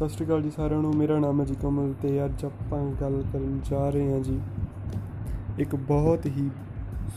ਸਤਿ 0.00 0.08
ਸ਼੍ਰੀ 0.08 0.24
ਅਕਾਲ 0.26 0.42
ਜੀ 0.42 0.50
ਸਾਰਿਆਂ 0.50 0.80
ਨੂੰ। 0.82 0.94
ਮੇਰਾ 0.96 1.18
ਨਾਮ 1.18 1.40
ਹੈ 1.40 1.44
ਜੀ 1.46 1.54
ਕਮਲ 1.62 1.92
ਤੇ 2.02 2.24
ਅੱਜ 2.24 2.44
ਆਪਾਂ 2.44 2.78
ਗੱਲ 3.00 3.22
ਕਰਨ 3.32 3.58
ਜਾ 3.64 3.88
ਰਹੇ 3.90 4.12
ਹਾਂ 4.12 4.20
ਜੀ 4.20 4.38
ਇੱਕ 5.58 5.74
ਬਹੁਤ 5.88 6.26
ਹੀ 6.26 6.48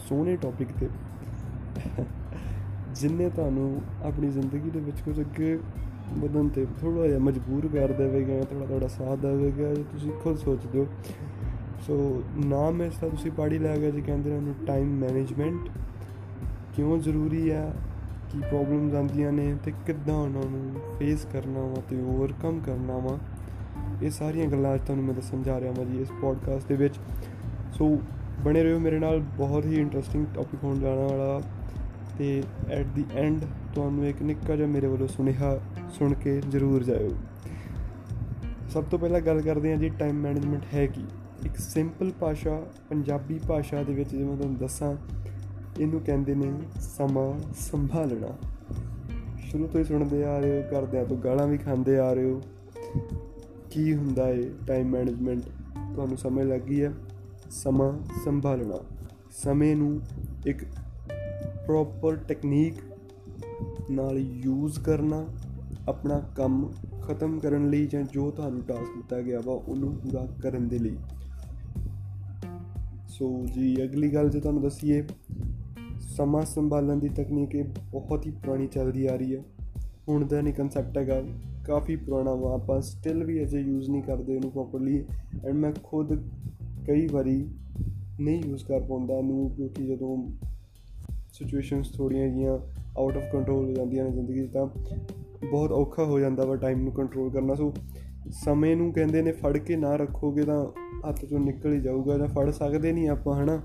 ਸੋਹਣੇ 0.08 0.36
ਟੌਪਿਕ 0.36 0.72
ਤੇ। 0.80 0.90
ਜਿੰਨੇ 2.96 3.30
ਤੁਹਾਨੂੰ 3.30 3.82
ਆਪਣੀ 4.06 4.30
ਜ਼ਿੰਦਗੀ 4.30 4.70
ਦੇ 4.70 4.80
ਵਿੱਚ 4.80 5.00
ਕੁਝ 5.02 5.20
ਅੱਗੇ 5.22 5.58
ਵਧਣ 6.18 6.50
ਤੇ 6.50 6.66
ਥੋੜਾ 6.82 7.08
ਜਿਹਾ 7.08 7.20
ਮਜਬੂਰ 7.20 7.68
ਕਰ 7.68 7.94
ਦੇਵੇਗਾ 7.94 8.44
ਥੋੜਾ 8.44 8.66
ਥੋੜਾ 8.66 8.88
ਸਾਥ 8.88 9.20
ਦੇਵੇਗਾ 9.20 9.74
ਤੁਸੀਂ 9.92 10.12
ਖੁਦ 10.24 10.38
ਸੋਚਦੇ 10.38 10.80
ਹੋ। 10.80 10.88
ਸੋ 11.88 12.22
ਨਾਮ 12.46 12.82
ਇਸ 12.82 12.98
ਦਾ 12.98 13.10
ਤੁਸੀਂ 13.10 13.32
ਪੜ੍ਹ 13.32 13.54
ਹੀ 13.54 13.60
ਲਿਆ 13.60 13.78
ਗਿਆ 13.78 13.90
ਜੀ, 13.90 14.02
ਕਹਿੰਦੇ 14.02 14.30
ਨੇ 14.30 14.36
ਉਹਨੂੰ 14.36 14.56
ਟਾਈਮ 14.68 14.94
ਮੈਨੇਜਮੈਂਟ 14.98 15.70
ਕਿਉਂ 16.76 16.98
ਜ਼ਰੂਰੀ 17.00 17.50
ਹੈ 17.52 17.74
ਕੀ 18.34 18.40
ਪ੍ਰੋਬਲਮਸ 18.40 18.94
ਆਉਂਦੀਆਂ 18.94 19.32
ਨੇ 19.32 19.56
ਤੇ 19.66 19.74
ਕਿੱਦਾਂ 19.86 20.16
ਉਹਨਾਂ 20.16 20.42
ਨੂੰ 20.42 20.98
ਫੇਸ 21.00 21.28
ਕਰਨਾ 21.34 21.60
ਵਾ 21.60 21.82
ਤੇ 21.90 22.02
ਓਵਰਕਮ 22.02 22.60
ਕਰਨਾ 22.60 22.98
ਵਾ, 22.98 23.18
ਇਹ 24.04 24.12
ਸਾਰੀਆਂ 24.12 24.48
ਗੱਲਾਂ 24.48 24.76
ਅੱਜ 24.76 24.82
ਤੁਹਾਨੂੰ 24.82 25.06
ਮੈਂ 25.06 25.14
ਦੱਸਣ 25.14 25.42
ਜਾ 25.42 25.60
ਰਿਹਾ 25.60 25.74
ਹਾਂ 25.80 25.86
ਜੀ 25.86 26.02
ਇਸ 26.02 26.12
ਪੋਡਕਾਸਟ 26.22 26.68
ਦੇ 26.68 26.76
ਵਿੱਚ। 26.76 26.96
ਸੋ 27.74 28.00
ਬਣੇ 28.46 28.64
ਰਹੋ 28.64 28.80
ਮੇਰੇ 28.80 29.00
ਨਾਲ, 29.00 29.20
ਬਹੁਤ 29.20 29.66
ਹੀ 29.66 29.76
ਇੰਟਰਸਟਿੰਗ 29.76 30.26
ਟੌਪਿਕ 30.36 30.64
ਹੋਣ 30.64 30.80
ਜਾਣਾ 30.80 31.02
ਵਾਲਾ 31.02 31.42
ਤੇ 32.18 32.44
ਐਟ 32.72 32.86
ਦੀ 32.86 33.06
ਐਂਡ 33.16 33.42
ਤੁਹਾਨੂੰ 33.74 34.06
ਇੱਕ 34.06 34.22
ਨਿੱਕਾ 34.22 34.56
ਜਿਹਾ 34.56 34.68
ਮੇਰੇ 34.68 34.88
ਵੱਲੋਂ 34.88 35.08
ਸੁਨੇਹਾ 35.08 35.60
ਸੁਣ 35.90 36.14
ਕੇ 36.14 36.42
ਜ਼ਰੂਰ 36.50 36.84
ਜਾਇਓ। 36.84 37.12
ਸਭ 38.70 38.84
ਤੋਂ 38.84 39.00
ਪਹਿਲਾਂ 39.00 39.22
ਗੱਲ 39.22 39.42
ਕਰਦੇ 39.42 39.72
ਹਾਂ 39.72 39.78
ਜੀ 39.78 39.90
ਟਾਈਮ 39.90 40.16
ਮੈਨੇਜਮੈਂਟ 40.16 40.64
ਹੈ 40.74 40.88
ਕੀ? 40.88 41.06
ਇੱਕ 41.46 41.56
ਸਿੰਪਲ 41.56 42.12
ਭਾਸ਼ਾ, 42.20 42.64
ਪੰਜਾਬੀ 42.90 43.40
ਭਾਸ਼ਾ 43.48 43.84
ਦੇ 43.84 43.94
ਵਿੱਚ 43.94 44.10
ਜਿਵੇਂ 44.10 44.38
ਤੁਹਾਨੂੰ 44.38 44.58
ਦੱਸਾਂ 44.58 44.96
ਇਹਨੂੰ 45.80 46.02
ਕਹਿੰਦੇ 46.02 46.36
ਨੇ 46.36 46.54
ਸਮਾਂ 46.82 47.54
ਸੰਭਾਲਣਾ। 47.54 48.28
ਸ਼ੁਰੂ 49.40 49.68
ਤੋਂ 49.68 49.80
ਹੀ 49.80 49.86
ਸੁਣਦੇ 49.86 50.24
ਆ 50.24 50.40
ਰਹੇ 50.40 50.58
ਹੋ 50.58 50.64
ਕਰਦਿਆਂ 50.72 51.06
ਤੋਂ 51.06 51.18
ਗਾਲਾਂ 51.18 51.48
ਵੀ 51.48 51.58
ਖਾਂਦੇ 51.58 52.00
ਆ 52.00 52.14
ਰਹੇ 52.14 52.32
ਹੋ। 52.32 52.42
ਕੀ 53.70 53.96
ਹੁੰਦਾ 53.96 54.28
ਹੈ 54.28 54.38
ਟਾਈਮ 54.68 54.88
ਮੈਨੇਜਮੈਂਟ 54.88 55.42
ਤੁਹਾਨੂੰ 55.94 56.18
ਸਮਝ 56.18 56.44
ਲੱਗੀ 56.44 56.84
ਹੈ। 56.84 56.94
ਸਮਾਂ 57.50 58.00
ਸੰਭਾਲਣਾ। 58.26 58.76
ਸਮੇਂ 59.32 59.76
ਨੂੰ 59.76 60.02
ਇੱਕ 60.48 60.64
ਪ੍ਰੋਪਰ 61.66 62.16
ਟੈਕਨੀਕ 62.16 62.74
ਨਾਲ 63.92 64.18
ਯੂਜ਼ 64.18 64.80
ਕਰਨਾ, 64.80 65.26
ਆਪਣਾ 65.88 66.20
ਕੰਮ 66.36 66.74
ਖਤਮ 67.02 67.40
ਕਰਨ 67.40 67.70
ਲਈ 67.70 67.88
ਜਾਂ 67.88 68.04
ਜੋ 68.04 68.32
ਤੁਹਾਨੂੰ 68.32 68.62
ਟਾਸਕ 68.62 68.82
ਦਿੱਤਾ 68.82 69.22
ਗਿਆ 69.22 69.40
ਵਾ, 69.46 69.54
ਉਹਨੂੰ 69.54 69.96
ਪੂਰਾ 69.96 70.28
ਕਰਨ 70.42 70.68
ਦੇ 70.68 70.80
ਲਈ। 70.80 70.98
ਸੋ 73.08 73.46
ਜੀ, 73.54 73.84
ਅਗਲੀ 73.84 74.14
ਗੱਲ 74.14 74.30
ਜੇ 74.30 74.40
ਤੁਹਾਨੂੰ 74.40 74.62
ਦਸੀਏ 74.62 75.02
ਸਮਾਂ 76.18 76.42
ਸੰਭਾਲਣ 76.42 77.00
ਦੀ 77.00 77.10
ਤਕਨੀਕ 77.10 77.56
ਇਹ 77.56 77.64
ਬਹੁਤ 77.92 78.26
ਹੀ 78.26 78.32
ਪੁਰਾਣੀ 78.32 78.68
ਚੱਲਦੀ 78.68 79.06
ਆ 79.06 79.16
ਰਹੀ 79.16 79.36
ਹੈ। 79.36 79.42
ਹੁਣ 80.10 80.26
ਦਾ 80.28 80.42
ਨਹੀਂ 80.42 80.54
ਕਨਸੈਪਟ 80.54 80.98
ਹੈਗਾ, 80.98 81.24
ਕਾਫੀ 81.66 81.96
ਪੁਰਾਣਾ 81.96 82.34
ਵਾ, 82.34 82.54
ਆਪਾਂ 82.56 82.82
ਸਟਿਲ 82.82 83.24
ਵੀ 83.24 83.44
ਅਜੇ 83.44 83.60
ਯੂਜ਼ 83.60 83.90
ਨਹੀਂ 83.90 84.02
ਕਰਦੇ 84.04 84.36
ਇਹਨੂੰ 84.36 84.52
ਪ੍ਰੋਪਰਲੀ 84.52 85.06
ਐਂਡ 85.46 85.56
ਮੈਂ 85.56 85.74
ਖੁਦ 85.84 86.14
ਕਈ 86.88 87.08
ਵਾਰੀ 87.08 87.50
ਨਹੀਂ 88.20 88.44
ਯੂਜ਼ 88.46 88.66
ਕਰ 88.66 88.80
ਪਾਉਂਦਾ 88.80 89.22
ਨੂੰ 89.22 89.50
ਕਿਉਂਕਿ 89.50 89.86
ਜਦੋਂ 89.86 90.18
ਸਿਚੁਏਸ਼ਨਸ 91.34 91.92
ਥੋੜੀਆਂ 91.92 92.28
ਜੀਆਂ 92.30 92.58
ਆਊਟ 92.98 93.18
ਆਫ 93.18 93.24
ਕੰਟਰੋਲ 93.32 93.66
ਹੋ 93.66 93.74
ਜਾਂਦੀਆਂ 93.74 94.06
ਨੇ 94.06 94.12
ਜ਼ਿੰਦਗੀ 94.12 94.48
ਤਾਂ 94.48 94.66
ਬਹੁਤ 95.52 95.72
ਔਖਾ 95.72 96.04
ਹੋ 96.04 96.20
ਜਾਂਦਾ 96.20 96.46
ਵਾ 96.46 96.56
ਟਾਈਮ 96.56 96.82
ਨੂੰ 96.82 96.92
ਕੰਟਰੋਲ 96.94 97.32
ਕਰਨਾ। 97.32 97.56
ਸੋ 97.56 97.74
ਸਮੇਂ 98.30 98.76
ਨੂੰ 98.76 98.94
ਕਹਿੰਦੇ 98.94 99.22
ਨੇ 99.22 99.32
ਫੜ 99.32 99.58
ਕੇ 99.58 99.76
ਨਾ 99.76 99.96
ਰੱਖੋਗੇ 99.96 100.44
ਤਾਂ 100.44 100.66
ਹੱਥ 101.10 101.26
ਚੋਂ 101.26 101.40
ਨਿਕਲ 101.40 101.74
ਹੀ 101.74 101.82
ਜਾਊਗਾ 101.82 102.18
ਜਾਂ 102.18 102.28
ਫੜ 102.28 102.50
ਸਕਦੇ 102.52 102.92
ਨਹੀਂ 102.92 103.10
ਆਪਾਂ, 103.10 103.44
ਹਨਾ? 103.44 103.62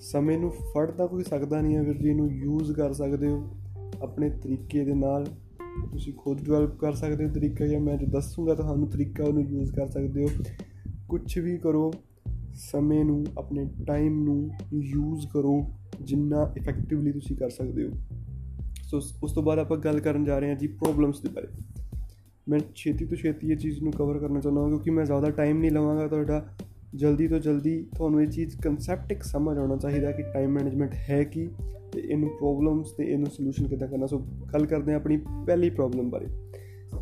ਸਮੇਂ 0.00 0.38
ਨੂੰ 0.38 0.50
ਫੜ 0.50 0.90
ਤਾਂ 0.90 1.08
ਕੋਈ 1.08 1.24
ਸਕਦਾ 1.24 1.60
ਨਹੀਂ 1.60 1.76
ਹੈ 1.76 1.82
ਵੀਰ 1.82 1.98
ਜੀ 1.98 2.14
ਨੂੰ 2.14 2.32
ਯੂਜ਼ 2.32 2.72
ਕਰ 2.72 2.92
ਸਕਦੇ 2.92 3.28
ਹੋ 3.28 3.50
ਆਪਣੇ 4.02 4.30
ਤਰੀਕੇ 4.30 4.84
ਦੇ 4.84 4.94
ਨਾਲ। 4.94 5.26
ਤੁਸੀਂ 5.92 6.12
ਖੁਦ 6.14 6.44
ਡਿਵੈਲਪ 6.44 6.76
ਕਰ 6.76 6.92
ਸਕਦੇ 6.92 7.24
ਹੋ 7.24 7.32
ਤਰੀਕਾ 7.32 7.66
ਜਾਂ 7.66 7.80
ਮੈਂ 7.80 7.96
ਜੋ 7.96 8.06
ਦੱਸੂਗਾ 8.06 8.54
ਤੁਹਾਨੂੰ 8.54 8.88
ਤਰੀਕਾ 8.88 9.24
ਉਹਨੂੰ 9.24 9.42
ਯੂਜ਼ 9.42 9.72
ਕਰ 9.72 9.86
ਸਕਦੇ 9.86 10.24
ਹੋ। 10.24 10.28
ਕੁਝ 11.08 11.38
ਵੀ 11.38 11.58
ਕਰੋ, 11.58 11.92
ਸਮੇਂ 12.54 13.04
ਨੂੰ, 13.04 13.26
ਆਪਣੇ 13.38 13.70
ਟਾਈਮ 13.86 14.24
ਨੂੰ 14.24 14.50
ਯੂਜ਼ 14.74 15.26
ਕਰੋ 15.32 15.66
ਜਿੰਨਾ 16.00 16.54
ਇਫੈਕਟਿਵਲੀ 16.56 17.12
ਤੁਸੀਂ 17.12 17.36
ਕਰ 17.36 17.50
ਸਕਦੇ 17.50 17.84
ਹੋ। 17.84 17.90
ਸੋ 18.82 19.00
ਉਸ 19.22 19.32
ਤੋਂ 19.34 19.42
ਬਾਅਦ 19.42 19.58
ਆਪਾਂ 19.58 19.78
ਗੱਲ 19.78 20.00
ਕਰਨ 20.00 20.24
ਜਾ 20.24 20.38
ਰਹੇ 20.38 20.48
ਹਾਂ 20.48 20.56
ਜੀ 20.56 20.66
ਪ੍ਰੋਬਲਮਸ 20.66 21.20
ਦੇ 21.20 21.28
ਬਾਰੇ। 21.28 21.46
ਮੈਂ 22.48 22.60
ਛੇਤੀ 22.74 23.04
ਤੋਂ 23.04 23.16
ਛੇਤੀ 23.16 23.48
ਇਹ 23.48 23.56
ਚੀਜ਼ 23.56 23.82
ਨੂੰ 23.82 23.92
ਕਵਰ 23.92 24.18
ਕਰਨਾ 24.18 24.40
ਚਾਹੁੰਦਾ 24.40 24.62
ਹਾਂ 24.62 24.68
ਕਿਉਂਕਿ 24.68 24.90
ਮੈਂ 24.90 25.04
ਜ਼ਿਆਦਾ 25.04 25.30
ਟਾਈਮ 25.30 25.58
ਨਹੀਂ 25.58 25.70
ਲਵਾਂਗਾ 25.70 26.08
ਤੁਹਾਡਾ। 26.08 26.54
ਜਲਦੀ 26.94 27.28
ਤੋਂ 27.28 27.38
ਜਲਦੀ 27.38 27.86
ਤੁਹਾਨੂੰ 27.94 28.22
ਇਹ 28.22 28.28
ਚੀਜ਼ 28.28 28.60
ਕਨਸੈਪਟ 28.60 29.12
ਇੱਕ 29.12 29.22
ਸਮਝ 29.22 29.58
ਆਉਣਾ 29.58 29.76
ਚਾਹੀਦਾ 29.76 30.12
ਕਿ 30.12 30.22
ਟਾਈਮ 30.22 30.50
ਮੈਨੇਜਮੈਂਟ 30.50 30.94
ਹੈ 31.10 31.24
ਕੀ 31.24 31.48
ਤੇ 31.92 32.00
ਇਹਨੂੰ 32.00 32.28
ਪ੍ਰੋਬਲਮਸ 32.28 32.90
ਤੇ 32.90 33.04
ਇਹਨੂੰ 33.04 33.26
ਸੋਲੂਸ਼ਨ 33.26 33.68
ਕਿੱਦਾਂ 33.68 33.88
ਕਰਨਾ। 33.88 34.06
ਸੋ 34.06 34.18
ਗੱਲ 34.54 34.66
ਕਰਦੇ 34.66 34.92
ਹਾਂ 34.92 35.00
ਆਪਣੀ 35.00 35.16
ਪਹਿਲੀ 35.46 35.70
ਪ੍ਰੋਬਲਮ 35.70 36.10
ਬਾਰੇ। 36.10 36.26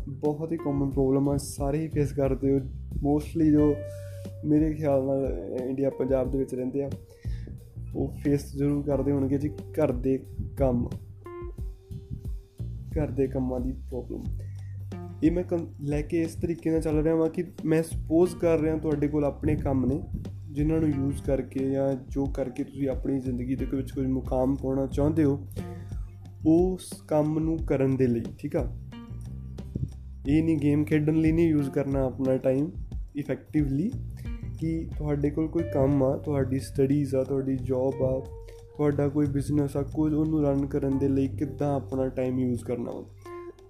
ਬਹੁਤ 0.07 0.51
ਹੀ 0.51 0.57
ਕਾਮਨ 0.57 0.89
ਪ੍ਰੋਬਲਮ 0.89 1.29
ਆ, 1.29 1.37
ਸਾਰੇ 1.37 1.79
ਹੀ 1.79 1.87
ਫੇਸ 1.87 2.11
ਕਰਦੇ 2.11 2.59
ਹੋ। 2.59 2.59
ਮੋਸਟਲੀ 3.01 3.51
ਜੋ 3.51 3.75
ਮੇਰੇ 4.45 4.73
ਖਿਆਲ 4.73 5.05
ਨਾਲ 5.05 5.37
ਇੰਡੀਆ 5.61 5.89
ਪੰਜਾਬ 5.89 6.31
ਦੇ 6.31 6.37
ਵਿੱਚ 6.37 6.55
ਰਹਿੰਦੇ 6.55 6.83
ਆ, 6.83 6.89
ਉਹ 7.95 8.13
ਫੇਸ 8.23 8.55
ਜ਼ਰੂਰ 8.55 8.83
ਕਰਦੇ 8.83 9.11
ਹੋਣਗੇ 9.11 9.37
ਜੀ 9.37 9.49
ਘਰ 9.49 9.91
ਦੇ 9.91 10.19
ਕੰਮ। 10.57 10.89
ਘਰ 12.97 13.07
ਦੇ 13.07 13.27
ਕੰਮਾਂ 13.27 13.59
ਦੀ 13.59 13.71
ਪ੍ਰੋਬਲਮ 13.71 14.23
ਇਹ 15.23 15.31
ਮੈਂ 15.31 15.43
ਲੈ 15.81 16.01
ਕੇ 16.01 16.21
ਇਸ 16.21 16.35
ਤਰੀਕੇ 16.35 16.69
ਨਾਲ 16.69 16.81
ਚੱਲ 16.81 17.03
ਰਿਹਾ 17.03 17.15
ਹਾਂ 17.15 17.29
ਕਿ 17.29 17.43
ਮੈਂ 17.65 17.83
ਸਪੋਜ਼ 17.83 18.35
ਕਰ 18.35 18.59
ਰਿਹਾ 18.59 18.77
ਤੁਹਾਡੇ 18.77 19.07
ਕੋਲ 19.07 19.25
ਆਪਣੇ 19.25 19.55
ਕੰਮ 19.55 19.85
ਨੇ, 19.85 20.03
ਜਿਨ੍ਹਾਂ 20.51 20.79
ਨੂੰ 20.79 20.89
ਯੂਜ਼ 20.89 21.23
ਕਰਕੇ 21.23 21.69
ਜਾਂ 21.69 21.95
ਜੋ 22.07 22.25
ਕਰਕੇ 22.25 22.63
ਤੁਸੀਂ 22.63 22.89
ਆਪਣੀ 22.89 23.19
ਜ਼ਿੰਦਗੀ 23.19 23.55
ਦੇ 23.55 23.65
ਵਿੱਚ 23.65 23.91
ਕੋਈ 23.91 24.05
ਮੁਕਾਮ 24.05 24.55
ਪਾਉਣਾ 24.55 24.85
ਚਾਹੁੰਦੇ 24.85 25.23
ਹੋ 25.23 25.47
ਉਸ 26.47 26.89
ਕੰਮ 27.07 27.39
ਨੂੰ 27.39 27.57
ਕਰਨ 27.57 27.97
ਦੇ 27.97 28.07
ਲਈ, 28.07 28.23
ਠੀਕ 28.39 28.55
ਆ? 28.55 28.77
ਇਹ 30.27 30.43
ਨਹੀਂ 30.43 30.57
ਗੇਮ 30.57 30.83
ਖੇਡਣ 30.83 31.15
ਲਈ 31.15 31.31
ਨਹੀਂ 31.31 31.49
ਯੂਜ਼ 31.49 31.69
ਕਰਨਾ 31.69 32.05
ਆਪਣਾ 32.05 32.37
ਟਾਈਮ 32.37 32.71
ਇਫੈਕਟਿਵਲੀ 33.15 33.91
ਕਿ 34.59 34.89
ਤੁਹਾਡੇ 34.97 35.29
ਕੋਲ 35.29 35.47
ਕੋਈ 35.47 35.63
ਕੰਮ 35.73 36.03
ਆ, 36.03 36.17
ਤੁਹਾਡੀ 36.17 36.59
ਸਟੱਡੀਜ਼ 36.59 37.15
ਆ, 37.15 37.23
ਤੁਹਾਡੀ 37.23 37.57
ਜੌਬ 37.57 38.03
ਆ, 38.03 38.25
ਤੁਹਾਡਾ 38.77 39.07
ਕੋਈ 39.07 39.25
ਬਿਜ਼ਨਸ 39.25 39.77
ਆ 39.77 39.81
ਕੋਈ 39.81 40.13
ਉਹਨੂੰ 40.13 40.43
ਰਨ 40.43 40.65
ਕਰਨ 40.65 40.97
ਦੇ 40.97 41.07
ਲਈ 41.07 41.27
ਕਿੱਦਾਂ 41.27 41.75
ਆਪਣਾ 41.75 42.07
ਟਾਈਮ 42.07 42.39
ਯੂਜ਼ 42.39 42.63
ਕਰਨਾ 42.63 42.91
ਵਾ? 42.91 43.03